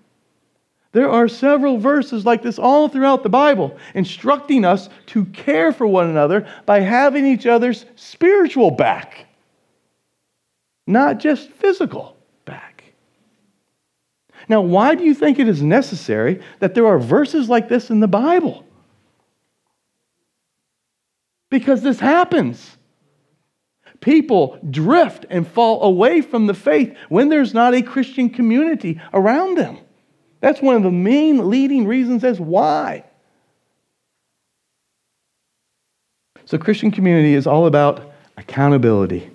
There 0.96 1.10
are 1.10 1.28
several 1.28 1.76
verses 1.76 2.24
like 2.24 2.40
this 2.40 2.58
all 2.58 2.88
throughout 2.88 3.22
the 3.22 3.28
Bible 3.28 3.76
instructing 3.92 4.64
us 4.64 4.88
to 5.08 5.26
care 5.26 5.70
for 5.70 5.86
one 5.86 6.08
another 6.08 6.48
by 6.64 6.80
having 6.80 7.26
each 7.26 7.44
other's 7.44 7.84
spiritual 7.96 8.70
back, 8.70 9.26
not 10.86 11.18
just 11.18 11.50
physical 11.50 12.16
back. 12.46 12.94
Now, 14.48 14.62
why 14.62 14.94
do 14.94 15.04
you 15.04 15.12
think 15.12 15.38
it 15.38 15.48
is 15.48 15.60
necessary 15.60 16.40
that 16.60 16.74
there 16.74 16.86
are 16.86 16.98
verses 16.98 17.46
like 17.46 17.68
this 17.68 17.90
in 17.90 18.00
the 18.00 18.08
Bible? 18.08 18.64
Because 21.50 21.82
this 21.82 22.00
happens. 22.00 22.78
People 24.00 24.58
drift 24.70 25.26
and 25.28 25.46
fall 25.46 25.82
away 25.82 26.22
from 26.22 26.46
the 26.46 26.54
faith 26.54 26.96
when 27.10 27.28
there's 27.28 27.52
not 27.52 27.74
a 27.74 27.82
Christian 27.82 28.30
community 28.30 28.98
around 29.12 29.58
them. 29.58 29.80
That's 30.40 30.60
one 30.60 30.76
of 30.76 30.82
the 30.82 30.90
main 30.90 31.48
leading 31.48 31.86
reasons 31.86 32.24
as 32.24 32.40
why. 32.40 33.04
So, 36.44 36.58
Christian 36.58 36.90
community 36.90 37.34
is 37.34 37.46
all 37.46 37.66
about 37.66 38.12
accountability 38.36 39.30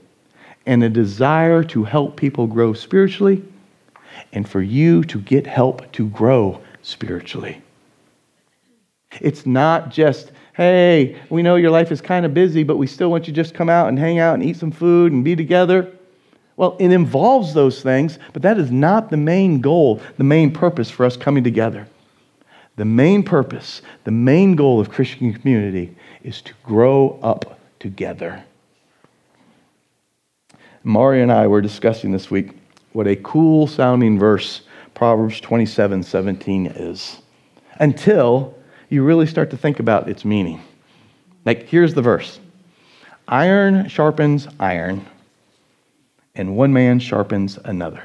and 0.66 0.84
a 0.84 0.90
desire 0.90 1.64
to 1.66 1.84
help 1.84 2.16
people 2.16 2.48
grow 2.48 2.74
spiritually 2.74 3.44
and 4.32 4.48
for 4.48 4.62
you 4.62 5.04
to 5.06 5.20
get 5.20 5.48
help 5.48 5.92
to 5.94 6.08
grow 6.10 6.62
spiritually. 6.84 7.62
It's 9.20 9.46
not 9.46 9.90
just, 9.90 10.32
hey, 10.54 11.20
we 11.30 11.42
know 11.42 11.56
your 11.56 11.72
life 11.72 11.92
is 11.92 12.00
kind 12.00 12.26
of 12.26 12.34
busy, 12.34 12.64
but 12.64 12.78
we 12.78 12.88
still 12.88 13.12
want 13.12 13.28
you 13.28 13.34
to 13.34 13.36
just 13.36 13.54
come 13.54 13.70
out 13.70 13.90
and 13.90 14.00
hang 14.00 14.20
out 14.20 14.36
and 14.36 14.44
eat 14.44 14.58
some 14.58 14.72
food 14.72 15.12
and 15.12 15.24
be 15.24 15.36
together. 15.36 15.92
Well, 16.62 16.76
it 16.78 16.92
involves 16.92 17.56
those 17.56 17.82
things, 17.82 18.20
but 18.34 18.44
that 18.44 18.60
is 18.60 18.70
not 18.70 19.10
the 19.10 19.18
main 19.18 19.62
goal, 19.62 20.00
the 20.20 20.24
main 20.24 20.54
purpose 20.54 20.92
for 20.92 21.08
us 21.08 21.18
coming 21.18 21.44
together. 21.44 21.88
The 22.76 22.86
main 22.86 23.24
purpose, 23.24 23.82
the 24.04 24.12
main 24.12 24.56
goal 24.56 24.80
of 24.80 24.92
Christian 24.92 25.34
community 25.34 25.96
is 26.22 26.40
to 26.44 26.54
grow 26.62 27.20
up 27.24 27.60
together. 27.80 28.44
Mari 30.84 31.24
and 31.24 31.32
I 31.32 31.48
were 31.48 31.62
discussing 31.62 32.12
this 32.12 32.30
week 32.30 32.52
what 32.94 33.08
a 33.08 33.16
cool 33.16 33.66
sounding 33.66 34.20
verse 34.20 34.62
Proverbs 34.94 35.42
27 35.42 36.04
17 36.04 36.68
is 36.68 37.24
until 37.80 38.54
you 38.88 39.04
really 39.04 39.26
start 39.26 39.50
to 39.50 39.58
think 39.58 39.80
about 39.80 40.08
its 40.08 40.24
meaning. 40.24 40.62
Like, 41.44 41.64
here's 41.64 41.96
the 41.96 42.04
verse 42.04 42.40
Iron 43.28 43.90
sharpens 43.90 44.48
iron, 44.60 45.08
and 46.36 46.56
one 46.56 46.74
man 46.74 47.00
sharpens 47.00 47.58
another. 47.66 48.04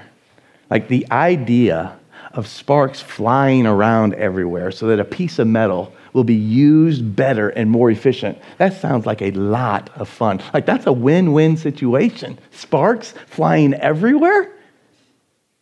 Like 0.70 0.88
the 0.88 1.06
idea 1.10 1.98
of 2.32 2.46
sparks 2.46 3.00
flying 3.00 3.66
around 3.66 4.14
everywhere 4.14 4.70
so 4.70 4.88
that 4.88 5.00
a 5.00 5.04
piece 5.04 5.38
of 5.38 5.46
metal 5.46 5.92
will 6.12 6.24
be 6.24 6.34
used 6.34 7.14
better 7.14 7.50
and 7.50 7.70
more 7.70 7.90
efficient. 7.90 8.38
That 8.58 8.74
sounds 8.80 9.06
like 9.06 9.22
a 9.22 9.30
lot 9.32 9.90
of 9.96 10.08
fun. 10.08 10.42
Like 10.52 10.66
that's 10.66 10.86
a 10.86 10.92
win 10.92 11.32
win 11.32 11.56
situation. 11.56 12.38
Sparks 12.50 13.14
flying 13.26 13.74
everywhere? 13.74 14.52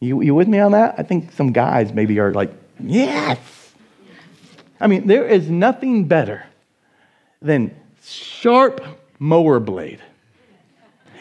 You, 0.01 0.23
you 0.23 0.35
with 0.35 0.49
me 0.49 0.59
on 0.59 0.73
that? 0.73 0.95
I 0.99 1.03
think 1.03 1.33
some 1.33 1.53
guys 1.53 1.93
maybe 1.93 2.19
are 2.19 2.33
like, 2.33 2.53
yes. 2.81 3.39
I 4.81 4.87
mean, 4.87 5.07
there 5.07 5.27
is 5.27 5.49
nothing 5.49 6.07
better 6.07 6.45
than 7.41 7.75
sharp 8.03 8.85
mower 9.19 9.61
blade 9.61 10.01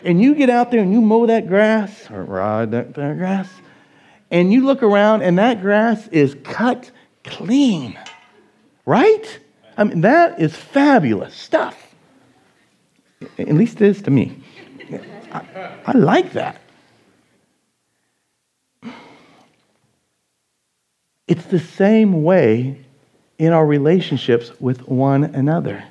and 0.04 0.22
you 0.22 0.36
get 0.36 0.50
out 0.50 0.72
there 0.72 0.82
and 0.82 0.92
you 0.92 1.02
mow 1.02 1.26
that 1.26 1.48
grass 1.48 2.10
or 2.12 2.24
ride 2.24 2.72
that, 2.72 2.94
that 2.96 3.18
grass, 3.18 3.50
and 4.32 4.52
you 4.52 4.66
look 4.66 4.84
around 4.84 5.22
and 5.22 5.38
that 5.38 5.62
grass 5.62 6.08
is 6.10 6.36
cut 6.44 6.92
clean, 7.24 7.98
right? 8.86 9.40
I 9.78 9.84
mean, 9.86 10.02
that 10.02 10.40
is 10.40 10.56
fabulous 10.56 11.34
stuff. 11.36 11.78
At 13.38 13.54
least 13.54 13.82
it 13.82 13.88
is 13.88 14.02
to 14.04 14.12
me. 14.12 14.44
I, 15.32 15.78
I 15.86 15.92
like 15.94 16.34
that. 16.34 16.60
It's 21.28 21.46
the 21.46 21.60
same 21.60 22.24
way 22.24 22.86
in 23.40 23.54
our 23.54 23.66
relationships 23.66 24.52
with 24.60 24.88
one 24.88 25.24
another 25.24 25.84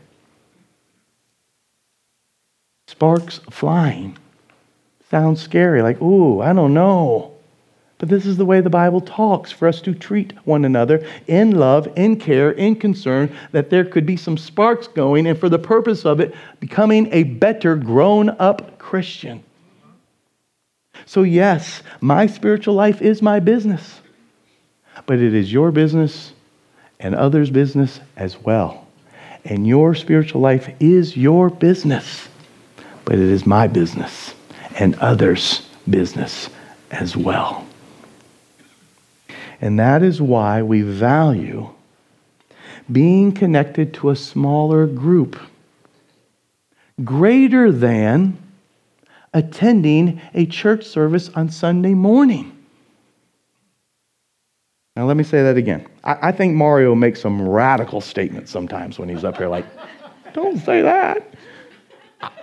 sparks 2.93 3.41
flying. 3.51 4.17
Sounds 5.11 5.41
scary, 5.41 5.83
like, 5.83 6.01
ooh, 6.03 6.41
I 6.41 6.53
don't 6.53 6.75
know. 6.75 7.33
But 7.97 8.11
this 8.11 8.27
is 8.27 8.37
the 8.37 8.45
way 8.45 8.61
the 8.61 8.69
Bible 8.69 9.01
talks 9.01 9.51
for 9.51 9.67
us 9.67 9.81
to 9.83 9.95
treat 9.95 10.33
one 10.45 10.65
another 10.65 11.07
in 11.27 11.53
love, 11.53 11.89
in 11.97 12.17
care, 12.19 12.51
in 12.51 12.77
concern, 12.77 13.35
that 13.53 13.71
there 13.71 13.85
could 13.85 14.05
be 14.05 14.17
some 14.17 14.37
sparks 14.37 14.89
going, 14.89 15.27
and 15.27 15.39
for 15.39 15.49
the 15.49 15.59
purpose 15.59 16.05
of 16.05 16.21
it, 16.21 16.35
becoming 16.61 17.09
a 17.13 17.23
better, 17.23 17.77
grown 17.77 18.29
up 18.29 18.79
Christian. 18.79 19.43
So, 21.07 21.23
yes, 21.23 21.83
my 22.01 22.27
spiritual 22.27 22.75
life 22.75 23.01
is 23.01 23.23
my 23.23 23.41
business, 23.41 24.01
but 25.07 25.19
it 25.19 25.35
is 25.35 25.51
your 25.51 25.71
business 25.71 26.33
and 27.01 27.15
others' 27.15 27.51
business 27.51 28.01
as 28.17 28.39
well. 28.39 28.87
And 29.45 29.67
your 29.67 29.95
spiritual 29.95 30.43
life 30.43 30.69
is 30.79 31.17
your 31.17 31.49
business 31.49 32.29
but 33.05 33.15
it 33.15 33.21
is 33.21 33.47
my 33.47 33.67
business 33.67 34.35
and 34.79 34.95
others' 34.97 35.69
business 35.89 36.49
as 36.91 37.17
well. 37.17 37.67
And 39.61 39.79
that 39.79 40.03
is 40.03 40.21
why 40.21 40.63
we 40.63 40.83
value 40.83 41.71
being 42.91 43.33
connected 43.33 43.95
to 43.95 44.11
a 44.11 44.17
smaller 44.17 44.87
group 44.87 45.39
greater 47.05 47.73
than 47.73 48.37
attending 49.33 50.21
a 50.35 50.47
church 50.47 50.85
service 50.85 51.29
on 51.31 51.49
Sunday 51.51 51.95
morning. 51.95 52.51
Now, 54.95 55.07
let 55.07 55.17
me 55.17 55.25
say 55.25 55.43
that 55.43 55.57
again. 55.57 55.87
I, 56.05 56.29
I 56.29 56.33
think 56.33 56.55
Mario 56.55 56.95
makes 56.95 57.21
some 57.21 57.41
radical 57.41 58.01
statements 58.01 58.51
sometimes 58.51 58.99
when 58.99 59.09
he's 59.09 59.25
up 59.25 59.39
here, 59.39 59.49
like, 59.49 59.65
don't 60.35 60.59
say 60.59 60.83
that. 60.83 61.33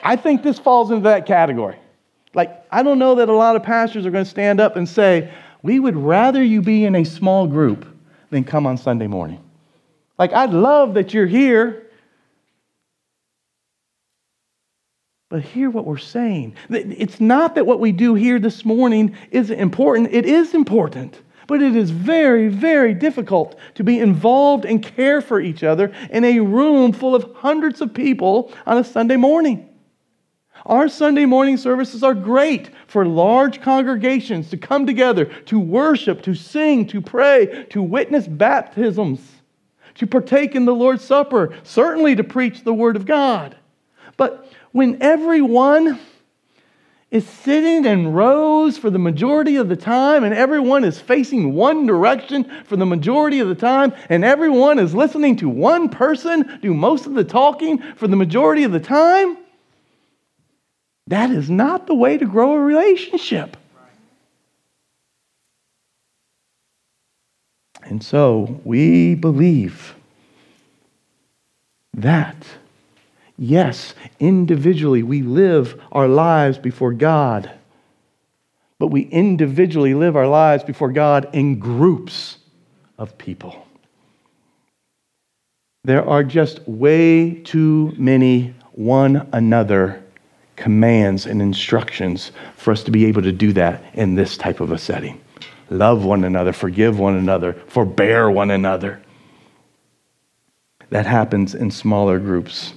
I 0.04 0.16
think 0.16 0.44
this 0.44 0.60
falls 0.60 0.92
into 0.92 1.04
that 1.04 1.26
category. 1.26 1.78
Like, 2.34 2.66
I 2.72 2.84
don't 2.84 3.00
know 3.00 3.16
that 3.16 3.30
a 3.30 3.34
lot 3.34 3.56
of 3.56 3.64
pastors 3.64 4.06
are 4.06 4.12
going 4.12 4.26
to 4.26 4.30
stand 4.30 4.60
up 4.60 4.76
and 4.76 4.88
say, 4.88 5.32
we 5.62 5.80
would 5.80 5.96
rather 5.96 6.44
you 6.44 6.62
be 6.62 6.86
in 6.86 6.96
a 6.96 7.04
small 7.04 7.48
group 7.48 7.86
than 8.30 8.44
come 8.44 8.66
on 8.66 8.78
Sunday 8.78 9.08
morning. 9.08 9.44
Like, 10.18 10.34
I'd 10.34 10.52
love 10.52 10.94
that 10.96 11.14
you're 11.14 11.28
here, 11.28 11.90
But 15.30 15.44
hear 15.44 15.70
what 15.70 15.86
we're 15.86 15.98
saying. 15.98 16.56
It's 16.70 17.22
not 17.22 17.54
that 17.54 17.68
what 17.68 17.80
we 17.80 17.92
do 17.92 18.16
here 18.16 18.40
this 18.40 18.66
morning 18.66 19.16
isn't 19.30 19.60
important, 19.60 20.10
it 20.12 20.26
is 20.26 20.56
important. 20.56 21.22
But 21.46 21.62
it 21.64 21.76
is 21.76 21.90
very, 21.90 22.48
very 22.48 22.94
difficult 22.94 23.58
to 23.76 23.84
be 23.84 24.00
involved 24.00 24.66
and 24.66 24.84
care 24.84 25.20
for 25.20 25.42
each 25.42 25.64
other 25.64 25.92
in 26.12 26.24
a 26.24 26.40
room 26.40 26.94
full 26.94 27.16
of 27.16 27.32
hundreds 27.36 27.82
of 27.82 27.92
people 27.92 28.52
on 28.68 28.78
a 28.78 28.84
Sunday 28.84 29.16
morning. 29.16 29.69
Our 30.70 30.88
Sunday 30.88 31.26
morning 31.26 31.58
services 31.58 32.04
are 32.04 32.14
great 32.14 32.70
for 32.86 33.04
large 33.04 33.60
congregations 33.60 34.52
to 34.52 34.58
come 34.58 34.86
together, 34.86 35.26
to 35.26 35.60
worship, 35.60 36.22
to 36.22 36.36
sing, 36.36 36.86
to 36.90 37.02
pray, 37.02 37.66
to 37.72 37.82
witness 37.82 38.28
baptisms, 38.28 39.20
to 39.96 40.06
partake 40.06 40.54
in 40.54 40.66
the 40.66 40.76
Lord's 40.76 41.04
Supper, 41.04 41.58
certainly 41.64 42.16
to 42.16 42.24
preach 42.24 42.64
the 42.64 42.74
Word 42.74 42.96
of 42.96 43.08
God. 43.08 43.58
But 44.16 44.48
when 44.72 45.02
everyone 45.02 46.00
is 47.10 47.28
sitting 47.28 47.86
in 47.86 48.14
rows 48.14 48.78
for 48.78 48.92
the 48.92 49.00
majority 49.00 49.56
of 49.56 49.70
the 49.70 49.76
time, 49.76 50.24
and 50.24 50.36
everyone 50.36 50.84
is 50.84 51.00
facing 51.00 51.56
one 51.56 51.88
direction 51.88 52.48
for 52.66 52.76
the 52.76 52.86
majority 52.86 53.40
of 53.40 53.48
the 53.48 53.56
time, 53.56 53.92
and 54.10 54.24
everyone 54.24 54.78
is 54.78 54.94
listening 54.94 55.36
to 55.38 55.50
one 55.50 55.90
person 55.90 56.60
do 56.62 56.76
most 56.76 57.08
of 57.08 57.16
the 57.16 57.24
talking 57.24 57.82
for 57.96 58.08
the 58.08 58.16
majority 58.16 58.64
of 58.64 58.72
the 58.72 58.80
time, 58.80 59.36
that 61.10 61.30
is 61.30 61.50
not 61.50 61.86
the 61.86 61.94
way 61.94 62.18
to 62.18 62.26
grow 62.26 62.54
a 62.54 62.60
relationship. 62.60 63.58
And 67.84 68.04
so 68.04 68.62
we 68.64 69.16
believe 69.16 69.96
that 71.94 72.46
Yes, 73.42 73.96
individually 74.20 75.02
we 75.02 75.22
live 75.22 75.82
our 75.94 76.10
lives 76.10 76.58
before 76.58 76.92
God, 76.92 77.50
but 78.78 78.88
we 78.88 79.04
individually 79.04 79.94
live 79.94 80.18
our 80.18 80.28
lives 80.28 80.62
before 80.62 80.92
God 80.92 81.30
in 81.32 81.58
groups 81.58 82.40
of 82.98 83.18
people. 83.18 83.66
There 85.86 86.06
are 86.06 86.22
just 86.22 86.68
way 86.68 87.36
too 87.36 87.94
many 87.98 88.54
one 88.74 89.30
another 89.32 90.04
commands 90.60 91.26
and 91.26 91.42
instructions 91.42 92.32
for 92.56 92.72
us 92.72 92.84
to 92.84 92.92
be 92.92 93.06
able 93.06 93.22
to 93.22 93.32
do 93.32 93.54
that 93.54 93.84
in 93.94 94.16
this 94.16 94.38
type 94.38 94.60
of 94.60 94.72
a 94.72 94.78
setting. 94.78 95.20
Love 95.70 96.04
one 96.04 96.24
another, 96.24 96.52
forgive 96.52 97.00
one 97.00 97.16
another, 97.16 97.54
forbear 97.68 98.30
one 98.30 98.52
another. 98.52 99.02
That 100.90 101.06
happens 101.06 101.56
in 101.56 101.72
smaller 101.72 102.20
groups. 102.20 102.74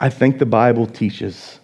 I 0.00 0.08
think 0.08 0.38
the 0.38 0.46
Bible 0.46 0.86
teaches, 0.86 1.60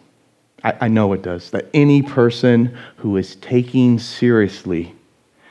I, 0.63 0.75
I, 0.83 0.89
know 0.89 1.13
it 1.13 1.23
does, 1.23 1.51
that 1.51 1.69
any 1.73 2.03
person 2.03 2.77
who 2.97 3.17
is 3.17 3.37
taking 3.37 3.99
seriously 3.99 4.95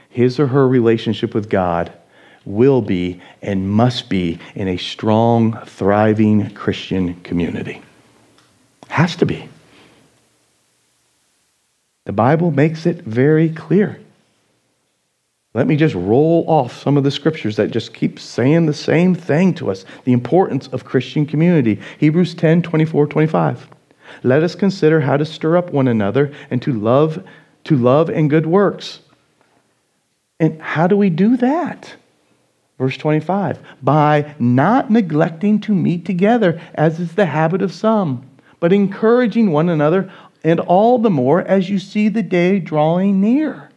his 0.09 0.39
or 0.39 0.47
her 0.47 0.67
relationship 0.67 1.33
with 1.33 1.49
God 1.49 1.93
will 2.49 2.81
be 2.81 3.21
and 3.43 3.69
must 3.69 4.09
be 4.09 4.39
in 4.55 4.67
a 4.67 4.77
strong, 4.77 5.57
thriving 5.65 6.49
Christian 6.55 7.13
community. 7.21 7.81
Has 8.89 9.15
to 9.17 9.25
be. 9.25 9.47
The 12.05 12.11
Bible 12.11 12.49
makes 12.49 12.87
it 12.87 13.03
very 13.03 13.49
clear. 13.49 14.01
Let 15.53 15.67
me 15.67 15.75
just 15.75 15.93
roll 15.93 16.43
off 16.47 16.81
some 16.81 16.97
of 16.97 17.03
the 17.03 17.11
scriptures 17.11 17.55
that 17.57 17.69
just 17.69 17.93
keep 17.93 18.19
saying 18.19 18.65
the 18.65 18.73
same 18.73 19.13
thing 19.13 19.53
to 19.55 19.69
us 19.69 19.85
the 20.03 20.13
importance 20.13 20.67
of 20.67 20.85
Christian 20.85 21.27
community. 21.27 21.79
Hebrews 21.99 22.33
10 22.33 22.63
24, 22.63 23.07
25. 23.07 23.67
Let 24.23 24.41
us 24.41 24.55
consider 24.55 25.01
how 25.01 25.17
to 25.17 25.25
stir 25.25 25.55
up 25.55 25.71
one 25.71 25.87
another 25.87 26.33
and 26.49 26.61
to 26.63 26.73
love, 26.73 27.23
to 27.65 27.75
love 27.75 28.09
and 28.09 28.29
good 28.29 28.47
works. 28.47 29.01
And 30.39 30.59
how 30.61 30.87
do 30.87 30.97
we 30.97 31.11
do 31.11 31.37
that? 31.37 31.95
Verse 32.79 32.97
25 32.97 33.59
by 33.83 34.33
not 34.39 34.89
neglecting 34.89 35.59
to 35.59 35.75
meet 35.75 36.05
together, 36.05 36.59
as 36.73 36.99
is 36.99 37.13
the 37.13 37.27
habit 37.27 37.61
of 37.61 37.73
some, 37.73 38.25
but 38.59 38.73
encouraging 38.73 39.51
one 39.51 39.69
another, 39.69 40.11
and 40.43 40.61
all 40.61 40.97
the 40.97 41.09
more 41.09 41.41
as 41.41 41.69
you 41.69 41.77
see 41.77 42.07
the 42.07 42.23
day 42.23 42.57
drawing 42.57 43.19
near. 43.19 43.69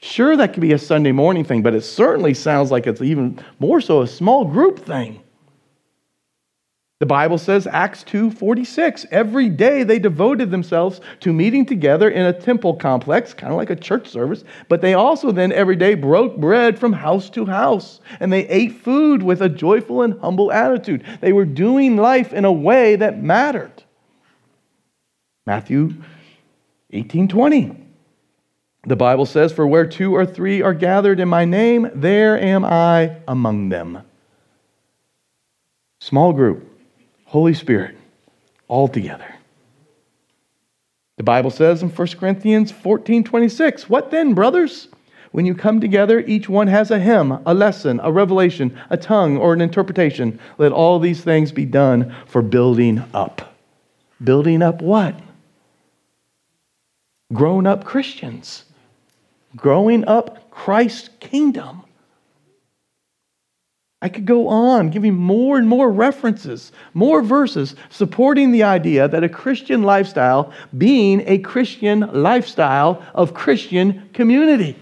Sure, 0.00 0.36
that 0.36 0.52
could 0.52 0.60
be 0.60 0.72
a 0.72 0.78
Sunday 0.78 1.10
morning 1.10 1.42
thing, 1.42 1.60
but 1.60 1.74
it 1.74 1.82
certainly 1.82 2.32
sounds 2.34 2.70
like 2.70 2.86
it's 2.86 3.02
even 3.02 3.40
more 3.58 3.80
so 3.80 4.00
a 4.02 4.06
small 4.06 4.44
group 4.44 4.78
thing. 4.78 5.20
The 7.00 7.06
Bible 7.06 7.38
says, 7.38 7.68
Acts 7.68 8.02
2:46, 8.02 9.06
every 9.12 9.48
day 9.48 9.84
they 9.84 10.00
devoted 10.00 10.50
themselves 10.50 11.00
to 11.20 11.32
meeting 11.32 11.64
together 11.64 12.10
in 12.10 12.26
a 12.26 12.32
temple 12.32 12.74
complex, 12.74 13.32
kind 13.32 13.52
of 13.52 13.56
like 13.56 13.70
a 13.70 13.76
church 13.76 14.08
service, 14.08 14.42
but 14.68 14.80
they 14.80 14.94
also 14.94 15.30
then 15.30 15.52
every 15.52 15.76
day 15.76 15.94
broke 15.94 16.36
bread 16.38 16.76
from 16.76 16.92
house 16.92 17.30
to 17.30 17.46
house, 17.46 18.00
and 18.18 18.32
they 18.32 18.48
ate 18.48 18.72
food 18.72 19.22
with 19.22 19.40
a 19.42 19.48
joyful 19.48 20.02
and 20.02 20.18
humble 20.20 20.50
attitude. 20.50 21.04
They 21.20 21.32
were 21.32 21.44
doing 21.44 21.96
life 21.96 22.32
in 22.32 22.44
a 22.44 22.52
way 22.52 22.96
that 22.96 23.22
mattered. 23.22 23.84
Matthew 25.46 25.94
18:20. 26.92 27.76
The 28.88 28.96
Bible 28.96 29.26
says, 29.26 29.52
For 29.52 29.66
where 29.66 29.86
two 29.86 30.16
or 30.16 30.26
three 30.26 30.62
are 30.62 30.74
gathered 30.74 31.20
in 31.20 31.28
my 31.28 31.44
name, 31.44 31.90
there 31.94 32.40
am 32.40 32.64
I 32.64 33.18
among 33.28 33.68
them. 33.68 34.02
Small 36.00 36.32
group, 36.32 36.77
Holy 37.28 37.54
Spirit, 37.54 37.96
all 38.68 38.88
together. 38.88 39.34
The 41.16 41.24
Bible 41.24 41.50
says 41.50 41.82
in 41.82 41.88
1 41.88 42.08
Corinthians 42.18 42.70
14 42.70 43.24
26, 43.24 43.88
What 43.88 44.10
then, 44.10 44.34
brothers? 44.34 44.88
When 45.30 45.44
you 45.44 45.54
come 45.54 45.80
together, 45.80 46.20
each 46.20 46.48
one 46.48 46.68
has 46.68 46.90
a 46.90 46.98
hymn, 46.98 47.32
a 47.44 47.52
lesson, 47.52 48.00
a 48.02 48.10
revelation, 48.10 48.78
a 48.88 48.96
tongue, 48.96 49.36
or 49.36 49.52
an 49.52 49.60
interpretation. 49.60 50.40
Let 50.56 50.72
all 50.72 50.98
these 50.98 51.22
things 51.22 51.52
be 51.52 51.66
done 51.66 52.14
for 52.26 52.40
building 52.40 53.04
up. 53.12 53.54
Building 54.22 54.62
up 54.62 54.80
what? 54.80 55.14
Grown 57.32 57.66
up 57.66 57.84
Christians 57.84 58.64
growing 59.56 60.06
up 60.06 60.50
Christ's 60.50 61.10
kingdom. 61.20 61.82
I 64.00 64.08
could 64.08 64.26
go 64.26 64.46
on 64.46 64.90
giving 64.90 65.14
more 65.14 65.58
and 65.58 65.68
more 65.68 65.90
references, 65.90 66.70
more 66.94 67.20
verses 67.20 67.74
supporting 67.90 68.52
the 68.52 68.62
idea 68.62 69.08
that 69.08 69.24
a 69.24 69.28
Christian 69.28 69.82
lifestyle 69.82 70.52
being 70.76 71.24
a 71.26 71.38
Christian 71.38 72.00
lifestyle 72.12 73.02
of 73.14 73.34
Christian 73.34 74.08
community. 74.12 74.76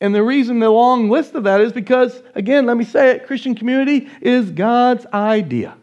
And 0.00 0.14
the 0.14 0.24
reason 0.24 0.58
the 0.58 0.70
long 0.70 1.08
list 1.08 1.34
of 1.34 1.44
that 1.44 1.60
is 1.60 1.72
because, 1.72 2.20
again, 2.34 2.66
let 2.66 2.76
me 2.76 2.84
say 2.84 3.10
it 3.10 3.26
Christian 3.26 3.54
community 3.54 4.08
is 4.20 4.50
God's 4.50 5.06
idea. 5.12 5.76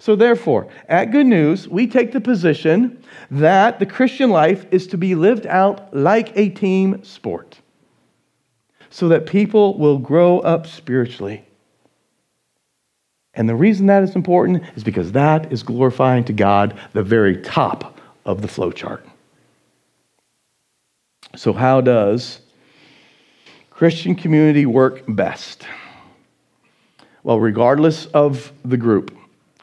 So, 0.00 0.16
therefore, 0.16 0.68
at 0.88 1.12
Good 1.12 1.26
News, 1.26 1.68
we 1.68 1.86
take 1.86 2.10
the 2.10 2.20
position 2.20 3.00
that 3.30 3.78
the 3.78 3.86
Christian 3.86 4.30
life 4.30 4.66
is 4.72 4.88
to 4.88 4.98
be 4.98 5.14
lived 5.14 5.46
out 5.46 5.94
like 5.94 6.36
a 6.36 6.48
team 6.48 7.04
sport 7.04 7.60
so 8.94 9.08
that 9.08 9.26
people 9.26 9.76
will 9.76 9.98
grow 9.98 10.38
up 10.38 10.68
spiritually. 10.68 11.44
And 13.34 13.48
the 13.48 13.56
reason 13.56 13.86
that 13.86 14.04
is 14.04 14.14
important 14.14 14.62
is 14.76 14.84
because 14.84 15.10
that 15.10 15.52
is 15.52 15.64
glorifying 15.64 16.22
to 16.26 16.32
God 16.32 16.78
the 16.92 17.02
very 17.02 17.38
top 17.38 17.98
of 18.24 18.40
the 18.40 18.46
flow 18.46 18.70
chart. 18.70 19.04
So, 21.34 21.52
how 21.52 21.80
does 21.80 22.38
Christian 23.68 24.14
community 24.14 24.64
work 24.64 25.02
best? 25.08 25.66
Well, 27.24 27.40
regardless 27.40 28.06
of 28.06 28.52
the 28.64 28.76
group, 28.76 29.12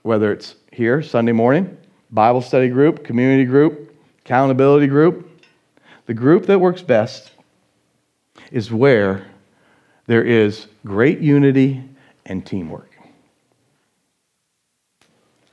whether 0.02 0.34
it's 0.34 0.56
here, 0.74 1.02
Sunday 1.02 1.32
morning, 1.32 1.78
Bible 2.10 2.42
study 2.42 2.68
group, 2.68 3.06
community 3.06 3.46
group, 3.46 3.96
accountability 4.26 4.88
group. 4.88 5.30
The 6.08 6.14
group 6.14 6.48
that 6.48 6.60
works 6.60 6.82
best 6.82 7.31
is 8.52 8.72
where 8.72 9.28
there 10.08 10.24
is 10.24 10.68
great 10.86 11.20
unity 11.20 11.84
and 12.26 12.46
teamwork. 12.46 12.90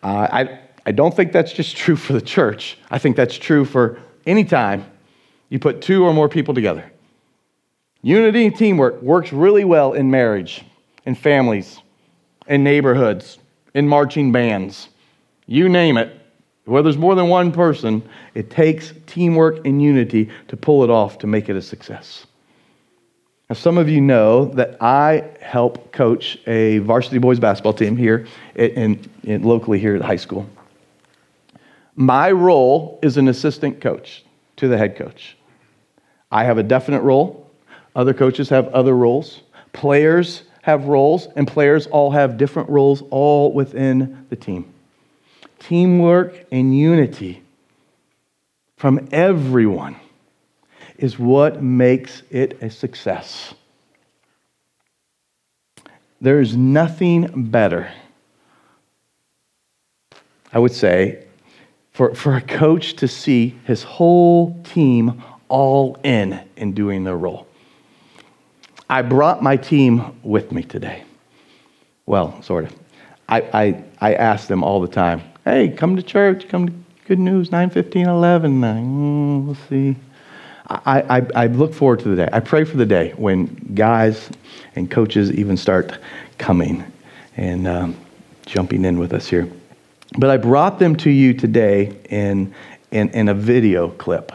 Uh, 0.03 0.29
I, 0.31 0.59
I 0.87 0.93
don't 0.93 1.15
think 1.15 1.33
that's 1.33 1.53
just 1.53 1.77
true 1.77 1.97
for 1.97 2.13
the 2.13 2.21
church. 2.21 2.79
I 2.91 2.99
think 2.99 3.17
that's 3.17 3.37
true 3.37 3.65
for 3.65 4.01
any 4.27 4.45
time 4.45 4.87
you 5.49 5.59
put 5.59 5.83
two 5.83 6.05
or 6.05 6.13
more 6.13 6.29
people 6.29 6.55
together. 6.55 6.91
Unity 8.03 8.47
and 8.47 8.57
teamwork 8.57 9.03
works 9.03 9.33
really 9.33 9.65
well 9.65 9.93
in 9.93 10.11
marriage, 10.11 10.65
in 11.05 11.15
families, 11.15 11.81
in 12.47 12.63
neighborhoods, 12.63 13.39
in 13.75 13.89
marching 13.89 14.31
bands. 14.31 14.89
You 15.47 15.69
name 15.69 15.97
it. 15.97 16.15
Where 16.65 16.83
there's 16.83 16.99
more 16.99 17.15
than 17.15 17.29
one 17.29 17.51
person, 17.51 18.07
it 18.35 18.51
takes 18.51 18.93
teamwork 19.07 19.67
and 19.67 19.83
unity 19.83 20.31
to 20.49 20.57
pull 20.57 20.85
it 20.85 20.91
off 20.91 21.19
to 21.19 21.27
make 21.27 21.49
it 21.49 21.57
a 21.57 21.63
success. 21.63 22.27
Now, 23.49 23.55
some 23.55 23.79
of 23.79 23.89
you 23.89 24.03
know 24.03 24.45
that 24.45 24.77
I 24.79 25.25
help 25.41 25.91
coach 25.91 26.37
a 26.47 26.79
varsity 26.81 27.17
boys 27.17 27.41
basketball 27.41 27.73
team 27.73 27.97
here 27.97 28.27
in, 28.55 29.01
in, 29.23 29.43
locally 29.43 29.79
here 29.79 29.97
at 29.97 30.03
high 30.03 30.17
school. 30.17 30.47
My 31.97 32.31
role 32.31 32.99
is 33.03 33.17
an 33.17 33.27
assistant 33.27 33.81
coach 33.81 34.23
to 34.57 34.69
the 34.69 34.77
head 34.77 34.97
coach. 34.97 35.35
I 36.31 36.45
have 36.45 36.59
a 36.59 36.63
definite 36.63 37.01
role. 37.01 37.51
Other 37.97 38.13
coaches 38.13 38.51
have 38.51 38.69
other 38.69 38.95
roles. 38.95 39.41
Players 39.73 40.43
have 40.61 40.85
roles, 40.85 41.29
and 41.35 41.49
players 41.49 41.87
all 41.87 42.11
have 42.11 42.37
different 42.37 42.69
roles 42.69 43.03
all 43.11 43.55
within 43.55 44.27
the 44.29 44.37
team. 44.37 44.71
Teamwork 45.59 46.45
and 46.53 46.77
unity 46.77 47.43
from 48.77 49.09
everyone 49.11 49.97
is 50.99 51.19
what 51.19 51.63
makes 51.63 52.23
it 52.31 52.61
a 52.61 52.69
success. 52.69 53.55
There 56.21 56.41
is 56.41 56.57
nothing 56.57 57.51
better, 57.51 57.91
I 60.53 60.59
would 60.59 60.73
say, 60.73 61.25
for, 61.93 62.15
for 62.15 62.37
a 62.37 62.41
coach 62.41 62.95
to 62.95 63.09
see 63.09 63.57
his 63.65 63.85
whole 63.85 64.61
team 64.65 65.23
all 65.49 65.97
in 66.03 66.41
in 66.57 66.73
doing 66.73 67.05
their 67.05 67.17
role. 67.17 67.47
I 68.91 69.03
brought 69.03 69.43
my 69.43 69.57
team 69.57 70.19
with 70.23 70.51
me 70.51 70.63
today. 70.63 71.05
Well, 72.07 72.43
sort 72.43 72.65
of. 72.65 72.75
I, 73.29 73.41
I, 73.53 73.85
I 74.01 74.15
ask 74.15 74.49
them 74.49 74.65
all 74.65 74.81
the 74.81 74.89
time, 74.89 75.23
hey, 75.45 75.69
come 75.69 75.97
to 75.97 76.03
church, 76.03 76.49
come 76.49 76.69
to 76.69 76.75
Good 77.07 77.19
News, 77.19 77.53
9, 77.53 77.71
15, 77.71 78.07
11. 78.07 78.61
Mm, 78.61 79.45
we'll 79.45 79.57
see. 79.69 79.97
I, 80.71 81.19
I, 81.19 81.27
I, 81.35 81.47
look 81.47 81.73
forward 81.73 82.01
to 82.01 82.09
the 82.11 82.17
day. 82.17 82.29
I 82.31 82.41
pray 82.41 82.65
for 82.65 82.77
the 82.77 82.85
day 82.85 83.15
when 83.17 83.47
guys 83.75 84.29
and 84.77 84.91
coaches 84.91 85.33
even 85.33 85.57
start 85.57 85.99
coming 86.37 86.85
and 87.37 87.67
um, 87.67 87.97
jumping 88.45 88.85
in 88.85 88.99
with 88.99 89.15
us 89.15 89.27
here. 89.27 89.51
But 90.19 90.31
I 90.31 90.37
brought 90.37 90.79
them 90.79 90.95
to 90.97 91.11
you 91.11 91.33
today 91.33 91.97
in, 92.11 92.55
in, 92.91 93.09
in 93.11 93.29
a 93.29 93.35
video 93.35 93.89
clip. 93.89 94.33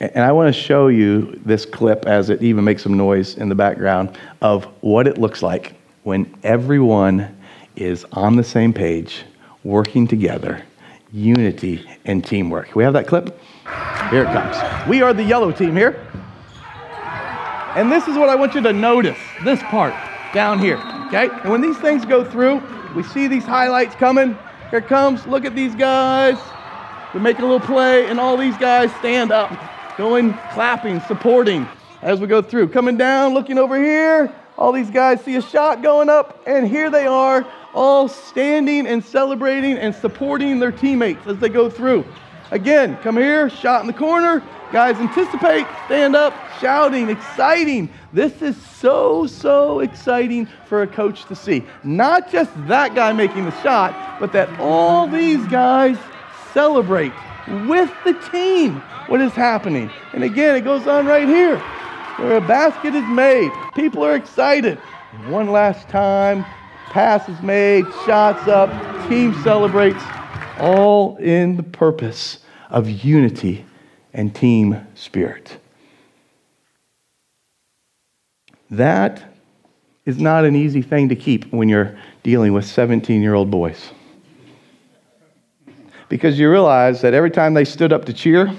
And 0.00 0.24
I 0.24 0.32
want 0.32 0.52
to 0.52 0.60
show 0.60 0.88
you 0.88 1.38
this 1.44 1.66
clip 1.66 2.06
as 2.06 2.30
it 2.30 2.42
even 2.42 2.64
makes 2.64 2.82
some 2.82 2.96
noise 2.96 3.36
in 3.36 3.48
the 3.48 3.54
background 3.54 4.18
of 4.40 4.64
what 4.80 5.06
it 5.06 5.18
looks 5.18 5.42
like 5.42 5.74
when 6.04 6.32
everyone 6.42 7.36
is 7.76 8.06
on 8.12 8.36
the 8.36 8.44
same 8.44 8.72
page, 8.72 9.24
working 9.62 10.06
together, 10.06 10.64
unity 11.12 11.84
and 12.04 12.24
teamwork. 12.24 12.74
We 12.74 12.84
have 12.84 12.92
that 12.94 13.06
clip? 13.06 13.38
Here 14.10 14.22
it 14.22 14.32
comes. 14.32 14.88
We 14.88 15.02
are 15.02 15.12
the 15.12 15.22
yellow 15.22 15.52
team 15.52 15.76
here. 15.76 16.06
And 17.76 17.90
this 17.90 18.08
is 18.08 18.16
what 18.16 18.28
I 18.28 18.34
want 18.34 18.54
you 18.54 18.60
to 18.62 18.72
notice 18.72 19.18
this 19.44 19.62
part 19.64 19.94
down 20.34 20.58
here, 20.58 20.76
okay? 21.06 21.28
And 21.28 21.50
when 21.50 21.60
these 21.60 21.78
things 21.78 22.04
go 22.04 22.24
through, 22.24 22.62
we 22.96 23.02
see 23.02 23.28
these 23.28 23.44
highlights 23.44 23.94
coming. 23.94 24.36
Here 24.70 24.80
comes. 24.80 25.26
Look 25.26 25.44
at 25.44 25.54
these 25.54 25.74
guys. 25.74 26.38
We 27.14 27.20
make 27.20 27.38
a 27.38 27.42
little 27.42 27.60
play, 27.60 28.06
and 28.06 28.20
all 28.20 28.36
these 28.36 28.56
guys 28.56 28.94
stand 28.96 29.32
up, 29.32 29.50
going, 29.96 30.32
clapping, 30.52 31.00
supporting 31.00 31.66
as 32.02 32.20
we 32.20 32.26
go 32.26 32.42
through. 32.42 32.68
Coming 32.68 32.96
down, 32.96 33.34
looking 33.34 33.58
over 33.58 33.76
here. 33.76 34.32
All 34.56 34.72
these 34.72 34.90
guys 34.90 35.20
see 35.22 35.36
a 35.36 35.42
shot 35.42 35.82
going 35.82 36.08
up, 36.08 36.42
and 36.46 36.68
here 36.68 36.90
they 36.90 37.06
are, 37.06 37.46
all 37.74 38.08
standing 38.08 38.86
and 38.86 39.04
celebrating 39.04 39.78
and 39.78 39.94
supporting 39.94 40.58
their 40.58 40.72
teammates 40.72 41.26
as 41.26 41.38
they 41.38 41.48
go 41.48 41.70
through. 41.70 42.04
Again, 42.50 42.96
come 42.98 43.16
here, 43.16 43.48
shot 43.48 43.80
in 43.80 43.86
the 43.86 43.92
corner. 43.92 44.42
Guys, 44.72 44.96
anticipate, 44.96 45.66
stand 45.86 46.14
up, 46.14 46.32
shouting, 46.60 47.08
exciting. 47.10 47.88
This 48.12 48.40
is 48.40 48.56
so, 48.56 49.26
so 49.26 49.80
exciting 49.80 50.46
for 50.66 50.82
a 50.82 50.86
coach 50.86 51.24
to 51.26 51.34
see. 51.34 51.64
Not 51.82 52.30
just 52.30 52.50
that 52.68 52.94
guy 52.94 53.12
making 53.12 53.44
the 53.44 53.62
shot, 53.62 54.20
but 54.20 54.32
that 54.32 54.60
all 54.60 55.08
these 55.08 55.44
guys 55.46 55.96
celebrate 56.52 57.12
with 57.66 57.90
the 58.04 58.14
team 58.14 58.76
what 59.08 59.20
is 59.20 59.32
happening. 59.32 59.90
And 60.12 60.22
again, 60.22 60.56
it 60.56 60.62
goes 60.62 60.86
on 60.86 61.06
right 61.06 61.26
here 61.26 61.58
where 62.18 62.36
a 62.36 62.40
basket 62.40 62.94
is 62.94 63.04
made. 63.04 63.50
People 63.74 64.04
are 64.04 64.14
excited. 64.14 64.78
One 65.26 65.50
last 65.50 65.88
time, 65.88 66.44
pass 66.90 67.28
is 67.28 67.40
made, 67.40 67.86
shots 68.04 68.48
up, 68.48 68.68
team 69.08 69.32
celebrates, 69.42 70.02
all 70.58 71.16
in 71.16 71.56
the 71.56 71.62
purpose 71.62 72.40
of 72.68 72.90
unity 72.90 73.64
and 74.12 74.34
team 74.34 74.86
spirit. 74.94 75.58
That 78.70 79.34
is 80.04 80.18
not 80.18 80.44
an 80.44 80.56
easy 80.56 80.82
thing 80.82 81.08
to 81.08 81.16
keep 81.16 81.52
when 81.52 81.68
you're 81.68 81.96
dealing 82.22 82.52
with 82.52 82.64
17 82.66 83.22
year 83.22 83.34
old 83.34 83.50
boys. 83.50 83.90
Because 86.08 86.38
you 86.38 86.50
realize 86.50 87.00
that 87.02 87.14
every 87.14 87.30
time 87.30 87.54
they 87.54 87.64
stood 87.64 87.92
up 87.92 88.04
to 88.06 88.12
cheer, 88.12 88.52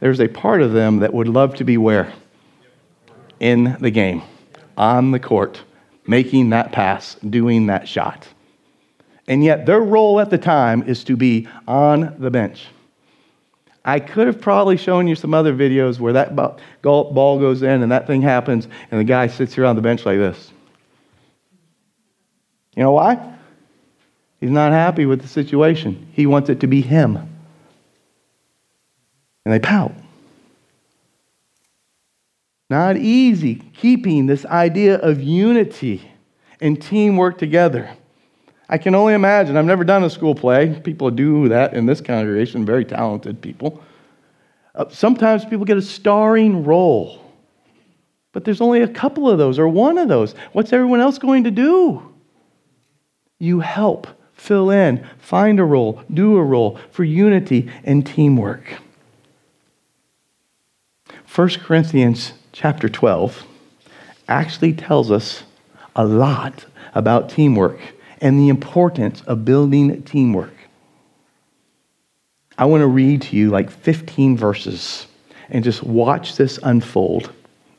there's 0.00 0.20
a 0.20 0.26
part 0.26 0.60
of 0.60 0.72
them 0.72 0.98
that 0.98 1.14
would 1.14 1.28
love 1.28 1.54
to 1.56 1.64
be 1.64 1.76
where? 1.76 2.12
In 3.38 3.76
the 3.80 3.90
game, 3.90 4.22
on 4.76 5.12
the 5.12 5.20
court, 5.20 5.62
making 6.10 6.50
that 6.50 6.72
pass, 6.72 7.14
doing 7.30 7.66
that 7.66 7.86
shot. 7.86 8.26
And 9.28 9.44
yet 9.44 9.64
their 9.64 9.80
role 9.80 10.18
at 10.18 10.28
the 10.28 10.38
time 10.38 10.82
is 10.82 11.04
to 11.04 11.16
be 11.16 11.46
on 11.68 12.16
the 12.18 12.32
bench. 12.32 12.66
I 13.84 14.00
could 14.00 14.26
have 14.26 14.40
probably 14.40 14.76
shown 14.76 15.06
you 15.06 15.14
some 15.14 15.32
other 15.32 15.54
videos 15.54 16.00
where 16.00 16.12
that 16.14 16.34
ball 16.34 17.38
goes 17.38 17.62
in 17.62 17.82
and 17.82 17.92
that 17.92 18.08
thing 18.08 18.22
happens, 18.22 18.66
and 18.90 18.98
the 18.98 19.04
guy 19.04 19.28
sits 19.28 19.54
here 19.54 19.64
on 19.64 19.76
the 19.76 19.82
bench 19.82 20.04
like 20.04 20.18
this. 20.18 20.52
You 22.74 22.82
know 22.82 22.90
why? 22.90 23.36
He's 24.40 24.50
not 24.50 24.72
happy 24.72 25.06
with 25.06 25.22
the 25.22 25.28
situation. 25.28 26.08
He 26.12 26.26
wants 26.26 26.50
it 26.50 26.58
to 26.60 26.66
be 26.66 26.80
him. 26.80 27.16
And 29.44 29.54
they 29.54 29.60
pout. 29.60 29.92
Not 32.70 32.96
easy 32.96 33.56
keeping 33.56 34.26
this 34.26 34.46
idea 34.46 34.96
of 34.98 35.20
unity 35.20 36.08
and 36.60 36.80
teamwork 36.80 37.36
together. 37.36 37.90
I 38.68 38.78
can 38.78 38.94
only 38.94 39.14
imagine. 39.14 39.56
I've 39.56 39.64
never 39.64 39.82
done 39.82 40.04
a 40.04 40.10
school 40.10 40.36
play. 40.36 40.80
People 40.84 41.10
do 41.10 41.48
that 41.48 41.74
in 41.74 41.86
this 41.86 42.00
congregation, 42.00 42.64
very 42.64 42.84
talented 42.84 43.42
people. 43.42 43.82
Uh, 44.76 44.84
sometimes 44.88 45.44
people 45.44 45.64
get 45.64 45.76
a 45.76 45.82
starring 45.82 46.62
role, 46.62 47.20
but 48.30 48.44
there's 48.44 48.60
only 48.60 48.82
a 48.82 48.88
couple 48.88 49.28
of 49.28 49.36
those 49.36 49.58
or 49.58 49.66
one 49.66 49.98
of 49.98 50.06
those. 50.06 50.36
What's 50.52 50.72
everyone 50.72 51.00
else 51.00 51.18
going 51.18 51.42
to 51.44 51.50
do? 51.50 52.14
You 53.40 53.58
help, 53.58 54.06
fill 54.34 54.70
in, 54.70 55.04
find 55.18 55.58
a 55.58 55.64
role, 55.64 56.04
do 56.14 56.36
a 56.36 56.44
role 56.44 56.78
for 56.92 57.02
unity 57.02 57.68
and 57.82 58.06
teamwork. 58.06 58.76
1 61.34 61.48
Corinthians 61.64 62.34
chapter 62.52 62.88
12 62.88 63.46
actually 64.28 64.72
tells 64.72 65.10
us 65.10 65.42
a 65.96 66.04
lot 66.04 66.64
about 66.94 67.28
teamwork 67.28 67.78
and 68.20 68.38
the 68.38 68.48
importance 68.48 69.22
of 69.22 69.44
building 69.44 70.02
teamwork. 70.02 70.54
I 72.58 72.66
want 72.66 72.82
to 72.82 72.86
read 72.86 73.22
to 73.22 73.36
you 73.36 73.50
like 73.50 73.70
15 73.70 74.36
verses 74.36 75.06
and 75.48 75.64
just 75.64 75.82
watch 75.82 76.36
this 76.36 76.58
unfold. 76.62 77.32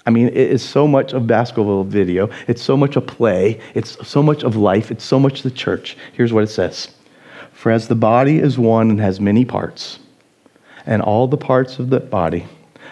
I 0.05 0.09
mean, 0.09 0.27
it 0.29 0.37
is 0.37 0.67
so 0.67 0.87
much 0.87 1.13
of 1.13 1.27
basketball 1.27 1.83
video. 1.83 2.29
It's 2.47 2.61
so 2.61 2.75
much 2.75 2.95
a 2.95 3.01
play. 3.01 3.59
It's 3.75 4.07
so 4.07 4.23
much 4.23 4.43
of 4.43 4.55
life. 4.55 4.89
It's 4.89 5.03
so 5.05 5.19
much 5.19 5.43
the 5.43 5.51
church. 5.51 5.95
Here's 6.13 6.33
what 6.33 6.43
it 6.43 6.47
says 6.47 6.89
For 7.51 7.71
as 7.71 7.87
the 7.87 7.95
body 7.95 8.39
is 8.39 8.57
one 8.57 8.89
and 8.89 8.99
has 8.99 9.19
many 9.21 9.45
parts, 9.45 9.99
and 10.87 11.01
all 11.01 11.27
the 11.27 11.37
parts 11.37 11.77
of 11.77 11.91
the 11.91 11.99
body, 11.99 12.47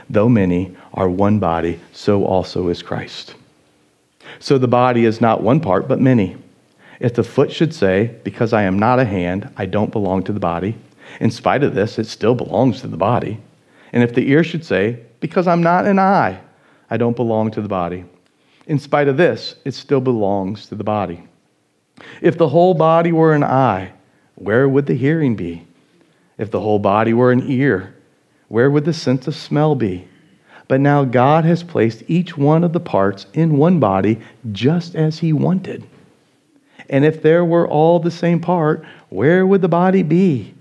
though 0.10 0.30
many, 0.30 0.76
are 0.94 1.10
one 1.10 1.40
body, 1.40 1.80
so 1.94 2.26
also 2.26 2.68
is 2.70 2.82
Christ. 2.82 3.36
So 4.40 4.58
the 4.58 4.68
body 4.68 5.06
is 5.06 5.22
not 5.22 5.44
one 5.44 5.60
part, 5.60 5.88
but 5.88 6.00
many. 6.00 6.38
If 7.00 7.14
the 7.14 7.24
foot 7.24 7.52
should 7.52 7.74
say, 7.74 8.16
Because 8.24 8.54
I 8.54 8.64
am 8.64 8.78
not 8.78 9.00
a 9.00 9.06
hand, 9.06 9.50
I 9.58 9.66
don't 9.66 9.92
belong 9.92 10.24
to 10.24 10.34
the 10.34 10.40
body, 10.40 10.76
in 11.20 11.32
spite 11.32 11.64
of 11.64 11.76
this, 11.76 11.98
it 11.98 12.08
still 12.08 12.36
belongs 12.36 12.82
to 12.82 12.88
the 12.88 12.98
body. 12.98 13.40
And 13.92 14.04
if 14.04 14.14
the 14.14 14.30
ear 14.30 14.44
should 14.44 14.66
say, 14.66 15.00
Because 15.20 15.48
I'm 15.48 15.64
not 15.64 15.86
an 15.86 16.00
eye, 16.00 16.42
I 16.90 16.98
don't 16.98 17.16
belong 17.16 17.52
to 17.52 17.62
the 17.62 17.70
body, 17.70 18.06
in 18.68 18.80
spite 18.80 19.08
of 19.08 19.18
this, 19.18 19.56
it 19.66 19.74
still 19.74 20.02
belongs 20.02 20.68
to 20.68 20.76
the 20.76 20.84
body. 20.84 21.24
If 22.22 22.38
the 22.38 22.50
whole 22.50 22.74
body 22.74 23.12
were 23.12 23.34
an 23.34 23.44
eye, 23.44 23.94
where 24.36 24.70
would 24.70 24.86
the 24.86 24.94
hearing 24.94 25.36
be? 25.36 25.66
If 26.38 26.52
the 26.52 26.62
whole 26.62 26.80
body 26.80 27.14
were 27.14 27.32
an 27.32 27.44
ear, 27.50 27.96
where 28.50 28.70
would 28.70 28.86
the 28.86 28.94
sense 28.94 29.28
of 29.28 29.36
smell 29.36 29.76
be? 29.76 30.08
But 30.68 30.82
now 30.82 31.04
God 31.04 31.46
has 31.46 31.64
placed 31.64 32.04
each 32.08 32.38
one 32.38 32.64
of 32.64 32.74
the 32.74 32.80
parts 32.80 33.26
in 33.34 33.58
one 33.58 33.80
body 33.80 34.20
just 34.52 34.96
as 34.96 35.20
He 35.20 35.34
wanted. 35.34 35.88
And 36.90 37.06
if 37.06 37.22
there 37.22 37.46
were 37.46 37.68
all 37.68 38.00
the 38.00 38.12
same 38.12 38.40
part, 38.40 38.86
where 39.10 39.48
would 39.48 39.62
the 39.62 39.68
body 39.68 40.04
be? 40.04 40.54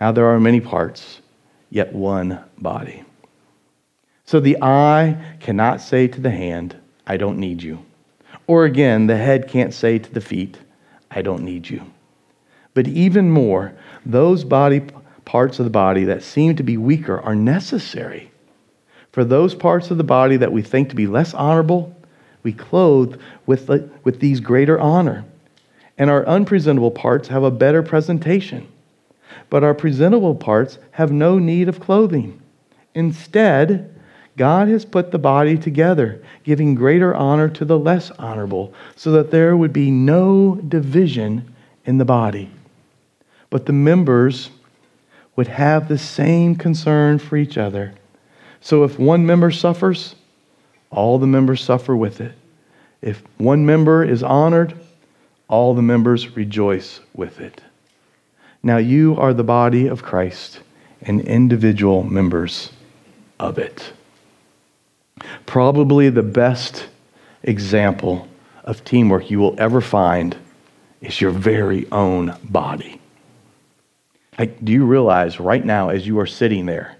Now 0.00 0.12
there 0.12 0.26
are 0.26 0.40
many 0.40 0.60
parts, 0.60 1.20
yet 1.70 1.92
one 1.92 2.42
body. 2.58 3.04
So 4.24 4.40
the 4.40 4.56
eye 4.62 5.36
cannot 5.40 5.80
say 5.80 6.08
to 6.08 6.20
the 6.20 6.30
hand, 6.30 6.76
I 7.06 7.16
don't 7.16 7.38
need 7.38 7.62
you. 7.62 7.84
Or 8.46 8.64
again, 8.64 9.06
the 9.06 9.16
head 9.16 9.48
can't 9.48 9.74
say 9.74 9.98
to 9.98 10.12
the 10.12 10.20
feet, 10.20 10.58
I 11.10 11.22
don't 11.22 11.44
need 11.44 11.68
you. 11.68 11.82
But 12.74 12.88
even 12.88 13.30
more, 13.30 13.74
those 14.04 14.44
body 14.44 14.82
parts 15.24 15.58
of 15.58 15.64
the 15.64 15.70
body 15.70 16.04
that 16.04 16.22
seem 16.22 16.56
to 16.56 16.62
be 16.62 16.76
weaker 16.76 17.20
are 17.20 17.34
necessary. 17.34 18.30
For 19.12 19.24
those 19.24 19.54
parts 19.54 19.90
of 19.90 19.98
the 19.98 20.04
body 20.04 20.36
that 20.36 20.52
we 20.52 20.62
think 20.62 20.88
to 20.88 20.96
be 20.96 21.06
less 21.06 21.34
honorable, 21.34 21.96
we 22.42 22.52
clothe 22.52 23.20
with, 23.46 23.68
the, 23.68 23.88
with 24.02 24.20
these 24.20 24.40
greater 24.40 24.78
honor. 24.78 25.24
And 25.96 26.10
our 26.10 26.26
unpresentable 26.26 26.90
parts 26.90 27.28
have 27.28 27.42
a 27.42 27.50
better 27.50 27.82
presentation. 27.82 28.68
But 29.50 29.62
our 29.62 29.74
presentable 29.74 30.34
parts 30.34 30.78
have 30.92 31.12
no 31.12 31.38
need 31.38 31.68
of 31.68 31.80
clothing. 31.80 32.40
Instead, 32.94 33.94
God 34.36 34.68
has 34.68 34.84
put 34.84 35.10
the 35.10 35.18
body 35.18 35.56
together, 35.56 36.22
giving 36.42 36.74
greater 36.74 37.14
honor 37.14 37.48
to 37.50 37.64
the 37.64 37.78
less 37.78 38.10
honorable, 38.12 38.74
so 38.96 39.12
that 39.12 39.30
there 39.30 39.56
would 39.56 39.72
be 39.72 39.90
no 39.90 40.56
division 40.56 41.54
in 41.84 41.98
the 41.98 42.04
body. 42.04 42.50
But 43.50 43.66
the 43.66 43.72
members 43.72 44.50
would 45.36 45.48
have 45.48 45.88
the 45.88 45.98
same 45.98 46.54
concern 46.54 47.18
for 47.18 47.36
each 47.36 47.58
other. 47.58 47.94
So 48.60 48.84
if 48.84 48.98
one 48.98 49.26
member 49.26 49.50
suffers, 49.50 50.14
all 50.90 51.18
the 51.18 51.26
members 51.26 51.60
suffer 51.60 51.96
with 51.96 52.20
it. 52.20 52.32
If 53.02 53.22
one 53.36 53.66
member 53.66 54.04
is 54.04 54.22
honored, 54.22 54.74
all 55.48 55.74
the 55.74 55.82
members 55.82 56.36
rejoice 56.36 57.00
with 57.14 57.40
it. 57.40 57.60
Now 58.62 58.78
you 58.78 59.16
are 59.18 59.34
the 59.34 59.44
body 59.44 59.86
of 59.86 60.02
Christ 60.02 60.60
and 61.02 61.20
individual 61.20 62.02
members 62.02 62.72
of 63.38 63.58
it. 63.58 63.92
Probably 65.46 66.08
the 66.08 66.22
best 66.22 66.88
example 67.42 68.26
of 68.64 68.84
teamwork 68.84 69.30
you 69.30 69.38
will 69.38 69.54
ever 69.58 69.80
find 69.80 70.36
is 71.02 71.20
your 71.20 71.30
very 71.30 71.86
own 71.92 72.36
body. 72.42 73.00
Like, 74.38 74.64
do 74.64 74.72
you 74.72 74.84
realize 74.84 75.38
right 75.38 75.64
now, 75.64 75.90
as 75.90 76.06
you 76.06 76.18
are 76.18 76.26
sitting 76.26 76.66
there, 76.66 76.96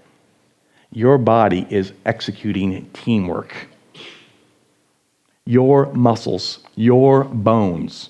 your 0.91 1.17
body 1.17 1.67
is 1.69 1.91
executing 2.05 2.89
teamwork? 2.93 3.53
Your 5.45 5.91
muscles, 5.93 6.59
your 6.75 7.25
bones 7.25 8.09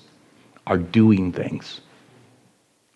are 0.66 0.78
doing 0.78 1.32
things. 1.32 1.80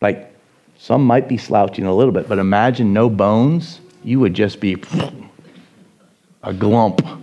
Like, 0.00 0.34
some 0.78 1.04
might 1.04 1.28
be 1.28 1.36
slouching 1.36 1.84
a 1.84 1.94
little 1.94 2.12
bit, 2.12 2.28
but 2.28 2.38
imagine 2.38 2.92
no 2.92 3.10
bones, 3.10 3.80
you 4.02 4.20
would 4.20 4.32
just 4.32 4.60
be 4.60 4.74
a 6.42 6.54
glump. 6.54 7.18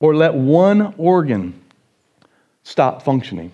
Or 0.00 0.14
let 0.14 0.34
one 0.34 0.94
organ 0.98 1.58
stop 2.64 3.02
functioning. 3.02 3.52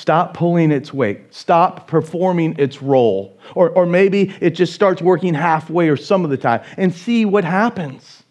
Stop 0.00 0.32
pulling 0.32 0.72
its 0.72 0.94
weight. 0.94 1.20
Stop 1.28 1.86
performing 1.86 2.58
its 2.58 2.80
role. 2.80 3.38
Or, 3.54 3.68
or 3.68 3.84
maybe 3.84 4.34
it 4.40 4.52
just 4.52 4.72
starts 4.72 5.02
working 5.02 5.34
halfway 5.34 5.90
or 5.90 5.96
some 5.98 6.24
of 6.24 6.30
the 6.30 6.38
time 6.38 6.62
and 6.78 6.94
see 6.94 7.26
what 7.26 7.44
happens. 7.44 8.22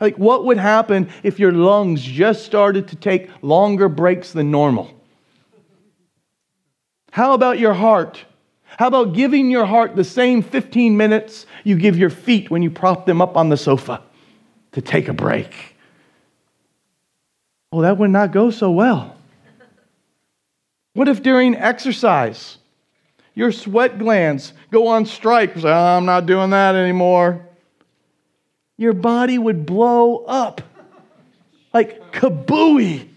Like, 0.00 0.16
what 0.16 0.46
would 0.46 0.56
happen 0.56 1.10
if 1.22 1.38
your 1.38 1.52
lungs 1.52 2.00
just 2.00 2.46
started 2.46 2.88
to 2.88 2.96
take 2.96 3.28
longer 3.42 3.90
breaks 3.90 4.32
than 4.32 4.50
normal? 4.50 4.94
How 7.10 7.34
about 7.34 7.58
your 7.58 7.74
heart? 7.74 8.24
How 8.78 8.86
about 8.86 9.12
giving 9.12 9.50
your 9.50 9.66
heart 9.66 9.96
the 9.96 10.04
same 10.04 10.40
15 10.40 10.96
minutes 10.96 11.44
you 11.64 11.76
give 11.76 11.98
your 11.98 12.08
feet 12.08 12.50
when 12.50 12.62
you 12.62 12.70
prop 12.70 13.04
them 13.04 13.20
up 13.20 13.36
on 13.36 13.50
the 13.50 13.58
sofa 13.58 14.02
to 14.72 14.80
take 14.80 15.08
a 15.08 15.12
break? 15.12 15.76
Well, 17.72 17.82
that 17.82 17.98
would 17.98 18.08
not 18.08 18.32
go 18.32 18.48
so 18.50 18.70
well. 18.70 19.19
What 20.94 21.08
if 21.08 21.22
during 21.22 21.54
exercise 21.54 22.58
your 23.34 23.52
sweat 23.52 23.98
glands 23.98 24.52
go 24.70 24.88
on 24.88 25.06
strike? 25.06 25.54
Say, 25.54 25.68
oh, 25.68 25.72
I'm 25.72 26.04
not 26.04 26.26
doing 26.26 26.50
that 26.50 26.74
anymore. 26.74 27.46
Your 28.76 28.92
body 28.92 29.38
would 29.38 29.66
blow 29.66 30.24
up 30.24 30.62
like 31.72 32.12
kabooey 32.12 33.08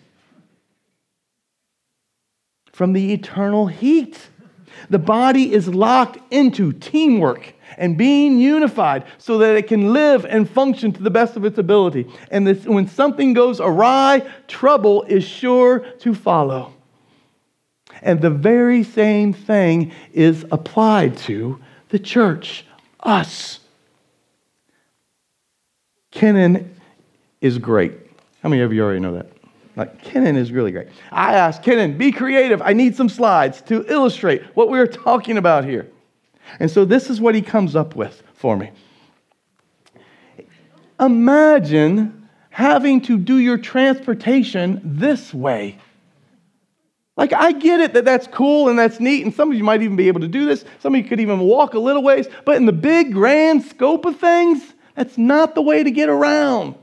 from 2.72 2.94
the 2.94 3.14
eternal 3.14 3.68
heat. 3.68 4.20
The 4.90 5.00
body 5.00 5.54
is 5.54 5.68
locked 5.68 6.20
into 6.32 6.74
teamwork 6.74 7.54
and 7.78 7.98
being 7.98 8.40
unified 8.40 9.06
so 9.18 9.38
that 9.40 9.56
it 9.56 9.68
can 9.68 9.94
live 9.94 10.26
and 10.26 10.50
function 10.50 10.92
to 10.94 11.02
the 11.02 11.10
best 11.10 11.38
of 11.38 11.46
its 11.46 11.58
ability. 11.58 12.08
And 12.30 12.46
this, 12.46 12.66
when 12.66 12.88
something 12.88 13.34
goes 13.34 13.60
awry, 13.60 14.28
trouble 14.48 15.04
is 15.04 15.24
sure 15.24 15.80
to 16.00 16.14
follow. 16.14 16.73
And 18.04 18.22
the 18.22 18.30
very 18.30 18.84
same 18.84 19.34
thing 19.34 19.92
is 20.12 20.46
applied 20.52 21.18
to 21.20 21.60
the 21.90 22.00
church, 22.00 22.66
us. 23.00 23.60
Kenan 26.12 26.76
is 27.42 27.58
great. 27.58 27.94
How 28.42 28.50
many 28.50 28.62
of 28.62 28.74
you 28.74 28.84
already 28.84 29.00
know 29.00 29.16
that? 29.16 29.28
Like, 29.76 30.02
Kenan 30.04 30.36
is 30.36 30.52
really 30.52 30.72
great. 30.72 30.90
I 31.12 31.34
asked 31.34 31.64
Kenan, 31.64 31.98
be 31.98 32.12
creative. 32.12 32.62
I 32.62 32.74
need 32.74 32.96
some 32.96 33.10
slides 33.10 33.62
to 33.64 33.86
illustrate 33.92 34.44
what 34.54 34.70
we 34.70 34.78
are 34.80 34.88
talking 34.88 35.38
about 35.38 35.66
here. 35.66 35.90
And 36.60 36.70
so 36.70 36.86
this 36.86 37.10
is 37.10 37.20
what 37.20 37.36
he 37.36 37.42
comes 37.42 37.76
up 37.76 37.96
with 37.96 38.22
for 38.34 38.56
me. 38.56 38.72
Imagine 41.00 42.30
having 42.50 43.02
to 43.02 43.18
do 43.18 43.38
your 43.38 43.58
transportation 43.58 44.82
this 44.84 45.34
way. 45.34 45.80
Like, 47.16 47.32
I 47.32 47.52
get 47.52 47.80
it 47.80 47.94
that 47.94 48.06
that's 48.06 48.26
cool 48.28 48.70
and 48.70 48.80
that's 48.80 49.00
neat, 49.00 49.24
and 49.24 49.34
some 49.34 49.52
of 49.52 49.58
you 49.58 49.64
might 49.64 49.84
even 49.84 49.96
be 49.96 50.08
able 50.08 50.22
to 50.22 50.28
do 50.28 50.46
this. 50.46 50.66
Some 50.80 50.96
of 50.96 51.02
you 51.02 51.08
could 51.08 51.20
even 51.20 51.40
walk 51.40 51.76
a 51.76 51.80
little 51.80 52.02
ways, 52.02 52.28
but 52.44 52.58
in 52.58 52.66
the 52.66 52.72
big, 52.74 53.14
grand 53.14 53.64
scope 53.64 54.06
of 54.06 54.20
things, 54.20 54.74
that's 54.96 55.18
not 55.18 55.54
the 55.54 55.62
way 55.62 55.84
to 55.84 55.92
get 55.92 56.10
around. 56.10 56.76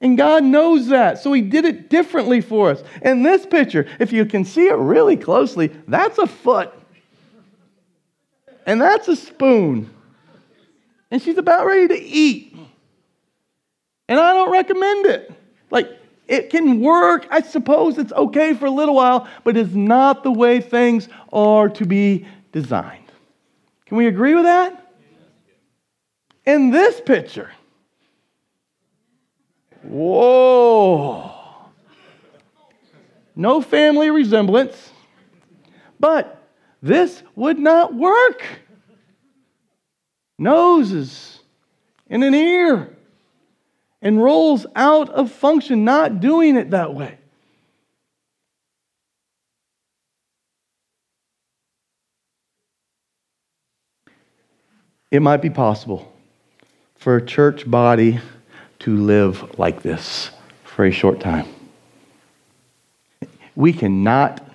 And 0.00 0.18
God 0.18 0.44
knows 0.44 0.88
that. 0.88 1.18
So 1.18 1.32
He 1.32 1.40
did 1.40 1.64
it 1.64 1.88
differently 1.88 2.42
for 2.42 2.70
us. 2.70 2.82
In 3.00 3.22
this 3.22 3.46
picture, 3.46 3.86
if 3.98 4.12
you 4.12 4.26
can 4.26 4.44
see 4.44 4.66
it 4.66 4.76
really 4.76 5.16
closely, 5.16 5.68
that's 5.88 6.18
a 6.18 6.26
foot. 6.26 6.70
And 8.66 8.80
that's 8.80 9.08
a 9.08 9.16
spoon. 9.16 9.88
And 11.10 11.22
she's 11.22 11.38
about 11.38 11.64
ready 11.64 11.88
to 11.88 11.98
eat. 11.98 12.54
And 14.08 14.20
I 14.20 14.34
don't 14.34 14.50
recommend 14.50 15.06
it. 15.06 15.32
Like, 15.70 15.88
it 16.26 16.50
can 16.50 16.80
work. 16.80 17.26
I 17.30 17.42
suppose 17.42 17.98
it's 17.98 18.12
okay 18.12 18.54
for 18.54 18.66
a 18.66 18.70
little 18.70 18.94
while, 18.94 19.28
but 19.44 19.56
it's 19.56 19.74
not 19.74 20.22
the 20.22 20.32
way 20.32 20.60
things 20.60 21.08
are 21.32 21.68
to 21.70 21.84
be 21.84 22.26
designed. 22.52 23.12
Can 23.86 23.96
we 23.96 24.06
agree 24.06 24.34
with 24.34 24.44
that? 24.44 24.92
In 26.46 26.70
this 26.70 27.00
picture, 27.00 27.50
Whoa. 29.84 31.30
No 33.36 33.60
family 33.60 34.10
resemblance, 34.10 34.92
but 36.00 36.42
this 36.82 37.22
would 37.34 37.58
not 37.58 37.94
work. 37.94 38.42
Noses 40.38 41.40
in 42.08 42.22
an 42.22 42.34
ear 42.34 42.93
and 44.04 44.22
roles 44.22 44.66
out 44.76 45.08
of 45.08 45.32
function, 45.32 45.82
not 45.82 46.20
doing 46.20 46.56
it 46.56 46.70
that 46.70 46.94
way. 46.94 47.16
It 55.10 55.20
might 55.20 55.40
be 55.40 55.48
possible 55.48 56.12
for 56.96 57.16
a 57.16 57.24
church 57.24 57.68
body 57.68 58.20
to 58.80 58.96
live 58.96 59.58
like 59.58 59.82
this 59.82 60.30
for 60.64 60.84
a 60.84 60.90
short 60.90 61.20
time. 61.20 61.46
We 63.56 63.72
cannot, 63.72 64.46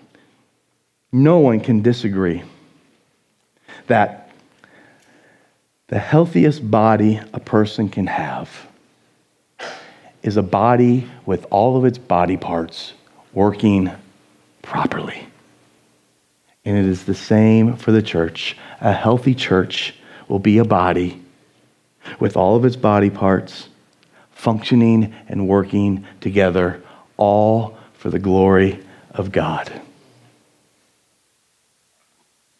no 1.11 1.39
one 1.39 1.59
can 1.59 1.81
disagree 1.81 2.43
that 3.87 4.29
the 5.87 5.97
healthiest 5.97 6.69
body 6.69 7.19
a 7.33 7.39
person 7.39 7.89
can 7.89 8.05
have 8.05 8.68
is 10.21 10.37
a 10.37 10.43
body 10.43 11.09
with 11.25 11.45
all 11.49 11.77
of 11.77 11.85
its 11.85 11.97
body 11.97 12.37
parts 12.37 12.93
working 13.33 13.91
properly. 14.61 15.25
And 16.65 16.77
it 16.77 16.85
is 16.85 17.05
the 17.05 17.15
same 17.15 17.75
for 17.75 17.91
the 17.91 18.01
church. 18.01 18.57
A 18.81 18.93
healthy 18.93 19.33
church 19.33 19.95
will 20.27 20.39
be 20.39 20.57
a 20.57 20.65
body 20.65 21.21
with 22.19 22.35
all 22.35 22.55
of 22.55 22.65
its 22.65 22.75
body 22.75 23.09
parts 23.09 23.69
functioning 24.31 25.13
and 25.27 25.47
working 25.47 26.05
together, 26.21 26.81
all 27.17 27.77
for 27.93 28.09
the 28.09 28.19
glory 28.19 28.79
of 29.11 29.31
God. 29.31 29.81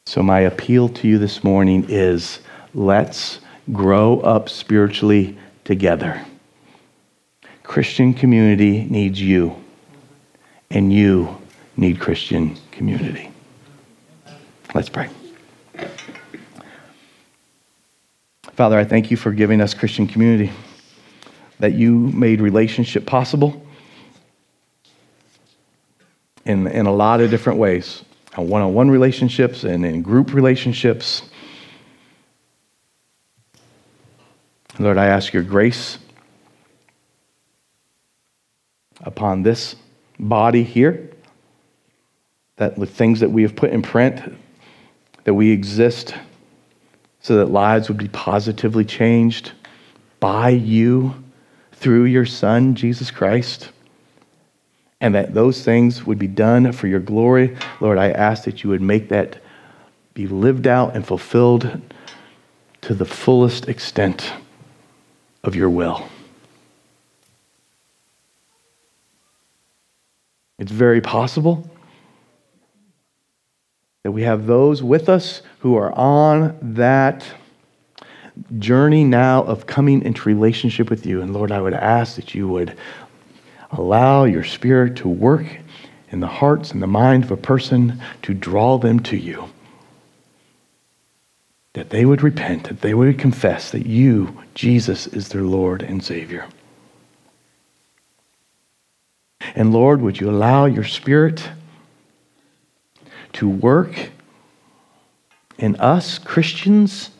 So, 0.06 0.24
my 0.24 0.40
appeal 0.40 0.90
to 0.90 1.08
you 1.08 1.18
this 1.20 1.44
morning 1.44 1.86
is 1.88 2.40
let's 2.74 3.40
grow 3.72 4.20
up 4.22 4.50
spiritually 4.50 5.38
together. 5.64 6.26
Christian 7.70 8.16
community 8.16 8.86
needs 8.86 9.22
you, 9.22 9.56
and 10.72 10.92
you 10.92 11.40
need 11.78 12.00
Christian 12.00 12.58
community. 12.72 13.32
Let's 14.74 14.90
pray. 14.90 15.08
Father, 18.54 18.80
I 18.80 18.84
thank 18.86 19.12
you 19.12 19.18
for 19.18 19.32
giving 19.32 19.62
us 19.62 19.76
Christian 19.76 20.08
community, 20.08 20.52
that 21.60 21.74
you 21.74 21.96
made 21.96 22.42
relationship 22.42 23.06
possible 23.06 23.64
in, 26.46 26.66
in 26.66 26.88
a 26.88 26.92
lot 26.92 27.22
of 27.22 27.30
different 27.30 27.60
ways 27.60 28.04
one 28.36 28.64
on 28.64 28.74
one 28.74 28.90
relationships 28.90 29.64
and 29.64 29.86
in 29.86 30.02
group 30.02 30.34
relationships. 30.34 31.22
Lord, 34.80 34.98
I 34.98 35.06
ask 35.06 35.34
your 35.34 35.44
grace 35.44 36.00
upon 39.02 39.44
this 39.44 39.76
body 40.20 40.64
here, 40.64 41.10
that 42.58 42.76
the 42.76 42.86
things 42.86 43.22
that 43.22 43.32
we 43.32 43.44
have 43.44 43.56
put 43.56 43.72
in 43.72 43.82
print, 43.82 44.38
that 45.24 45.34
we 45.34 45.52
exist 45.52 46.14
so 47.22 47.38
that 47.38 47.46
lives 47.46 47.88
would 47.88 47.98
be 47.98 48.08
positively 48.10 48.86
changed 48.86 49.52
by 50.20 50.50
you 50.50 51.24
through 51.72 52.04
your 52.04 52.26
Son, 52.26 52.76
Jesus 52.76 53.12
Christ, 53.12 53.70
and 55.00 55.16
that 55.16 55.34
those 55.34 55.64
things 55.64 56.06
would 56.06 56.20
be 56.20 56.28
done 56.28 56.72
for 56.74 56.88
your 56.88 57.00
glory. 57.00 57.56
Lord, 57.80 57.98
I 57.98 58.12
ask 58.12 58.44
that 58.44 58.64
you 58.64 58.70
would 58.70 58.82
make 58.82 59.10
that 59.10 59.42
be 60.14 60.28
lived 60.28 60.68
out 60.68 60.96
and 60.96 61.08
fulfilled 61.08 61.82
to 62.82 62.94
the 62.94 63.06
fullest 63.06 63.70
extent 63.70 64.34
of 65.44 65.56
your 65.56 65.70
will. 65.70 66.10
It's 70.60 70.72
very 70.72 71.02
possible 71.02 71.70
that 74.04 74.12
we 74.12 74.24
have 74.24 74.46
those 74.46 74.84
with 74.84 75.10
us 75.10 75.42
who 75.60 75.76
are 75.76 75.92
on 75.94 76.58
that 76.62 77.26
journey 78.58 79.04
now 79.04 79.44
of 79.44 79.66
coming 79.66 80.02
into 80.02 80.28
relationship 80.28 80.90
with 80.90 81.06
you. 81.06 81.22
And 81.22 81.34
Lord, 81.34 81.52
I 81.52 81.62
would 81.62 81.74
ask 81.74 82.16
that 82.16 82.36
you 82.36 82.48
would 82.48 82.78
allow 83.72 84.26
your 84.26 84.44
spirit 84.44 84.98
to 84.98 85.08
work 85.08 85.46
in 86.10 86.20
the 86.20 86.28
hearts 86.28 86.72
and 86.72 86.82
the 86.82 86.88
mind 86.88 87.24
of 87.24 87.32
a 87.32 87.38
person 87.38 88.02
to 88.24 88.34
draw 88.34 88.78
them 88.78 89.00
to 89.02 89.18
you. 89.18 89.50
That 91.74 91.90
they 91.90 92.04
would 92.06 92.22
repent, 92.22 92.66
that 92.66 92.82
they 92.82 92.94
would 92.94 93.20
confess 93.20 93.72
that 93.72 93.86
you, 93.86 94.42
Jesus, 94.56 95.08
is 95.08 95.30
their 95.30 95.44
Lord 95.44 95.84
and 95.84 96.04
Savior. 96.04 96.48
And 99.56 99.74
Lord, 99.74 100.02
would 100.02 100.20
you 100.20 100.30
allow 100.30 100.66
your 100.66 100.84
Spirit 100.84 101.50
to 103.34 103.50
work 103.50 104.10
in 105.58 105.76
us, 105.78 106.18
Christians, 106.20 107.12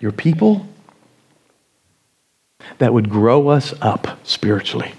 your 0.00 0.12
people, 0.12 0.66
that 2.78 2.92
would 2.92 3.08
grow 3.08 3.48
us 3.48 3.74
up 3.80 4.18
spiritually? 4.26 4.92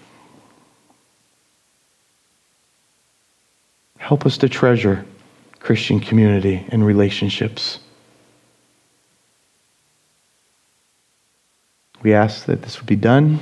Help 3.98 4.26
us 4.26 4.38
to 4.40 4.50
treasure 4.50 5.06
Christian 5.60 6.00
community 6.00 6.66
and 6.70 6.86
relationships. 6.86 7.80
We 12.02 12.14
ask 12.14 12.46
that 12.46 12.64
this 12.64 12.80
would 12.80 12.88
be 12.88 12.98
done 12.98 13.40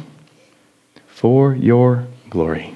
for 1.07 1.55
your 1.55 2.05
glory. 2.29 2.75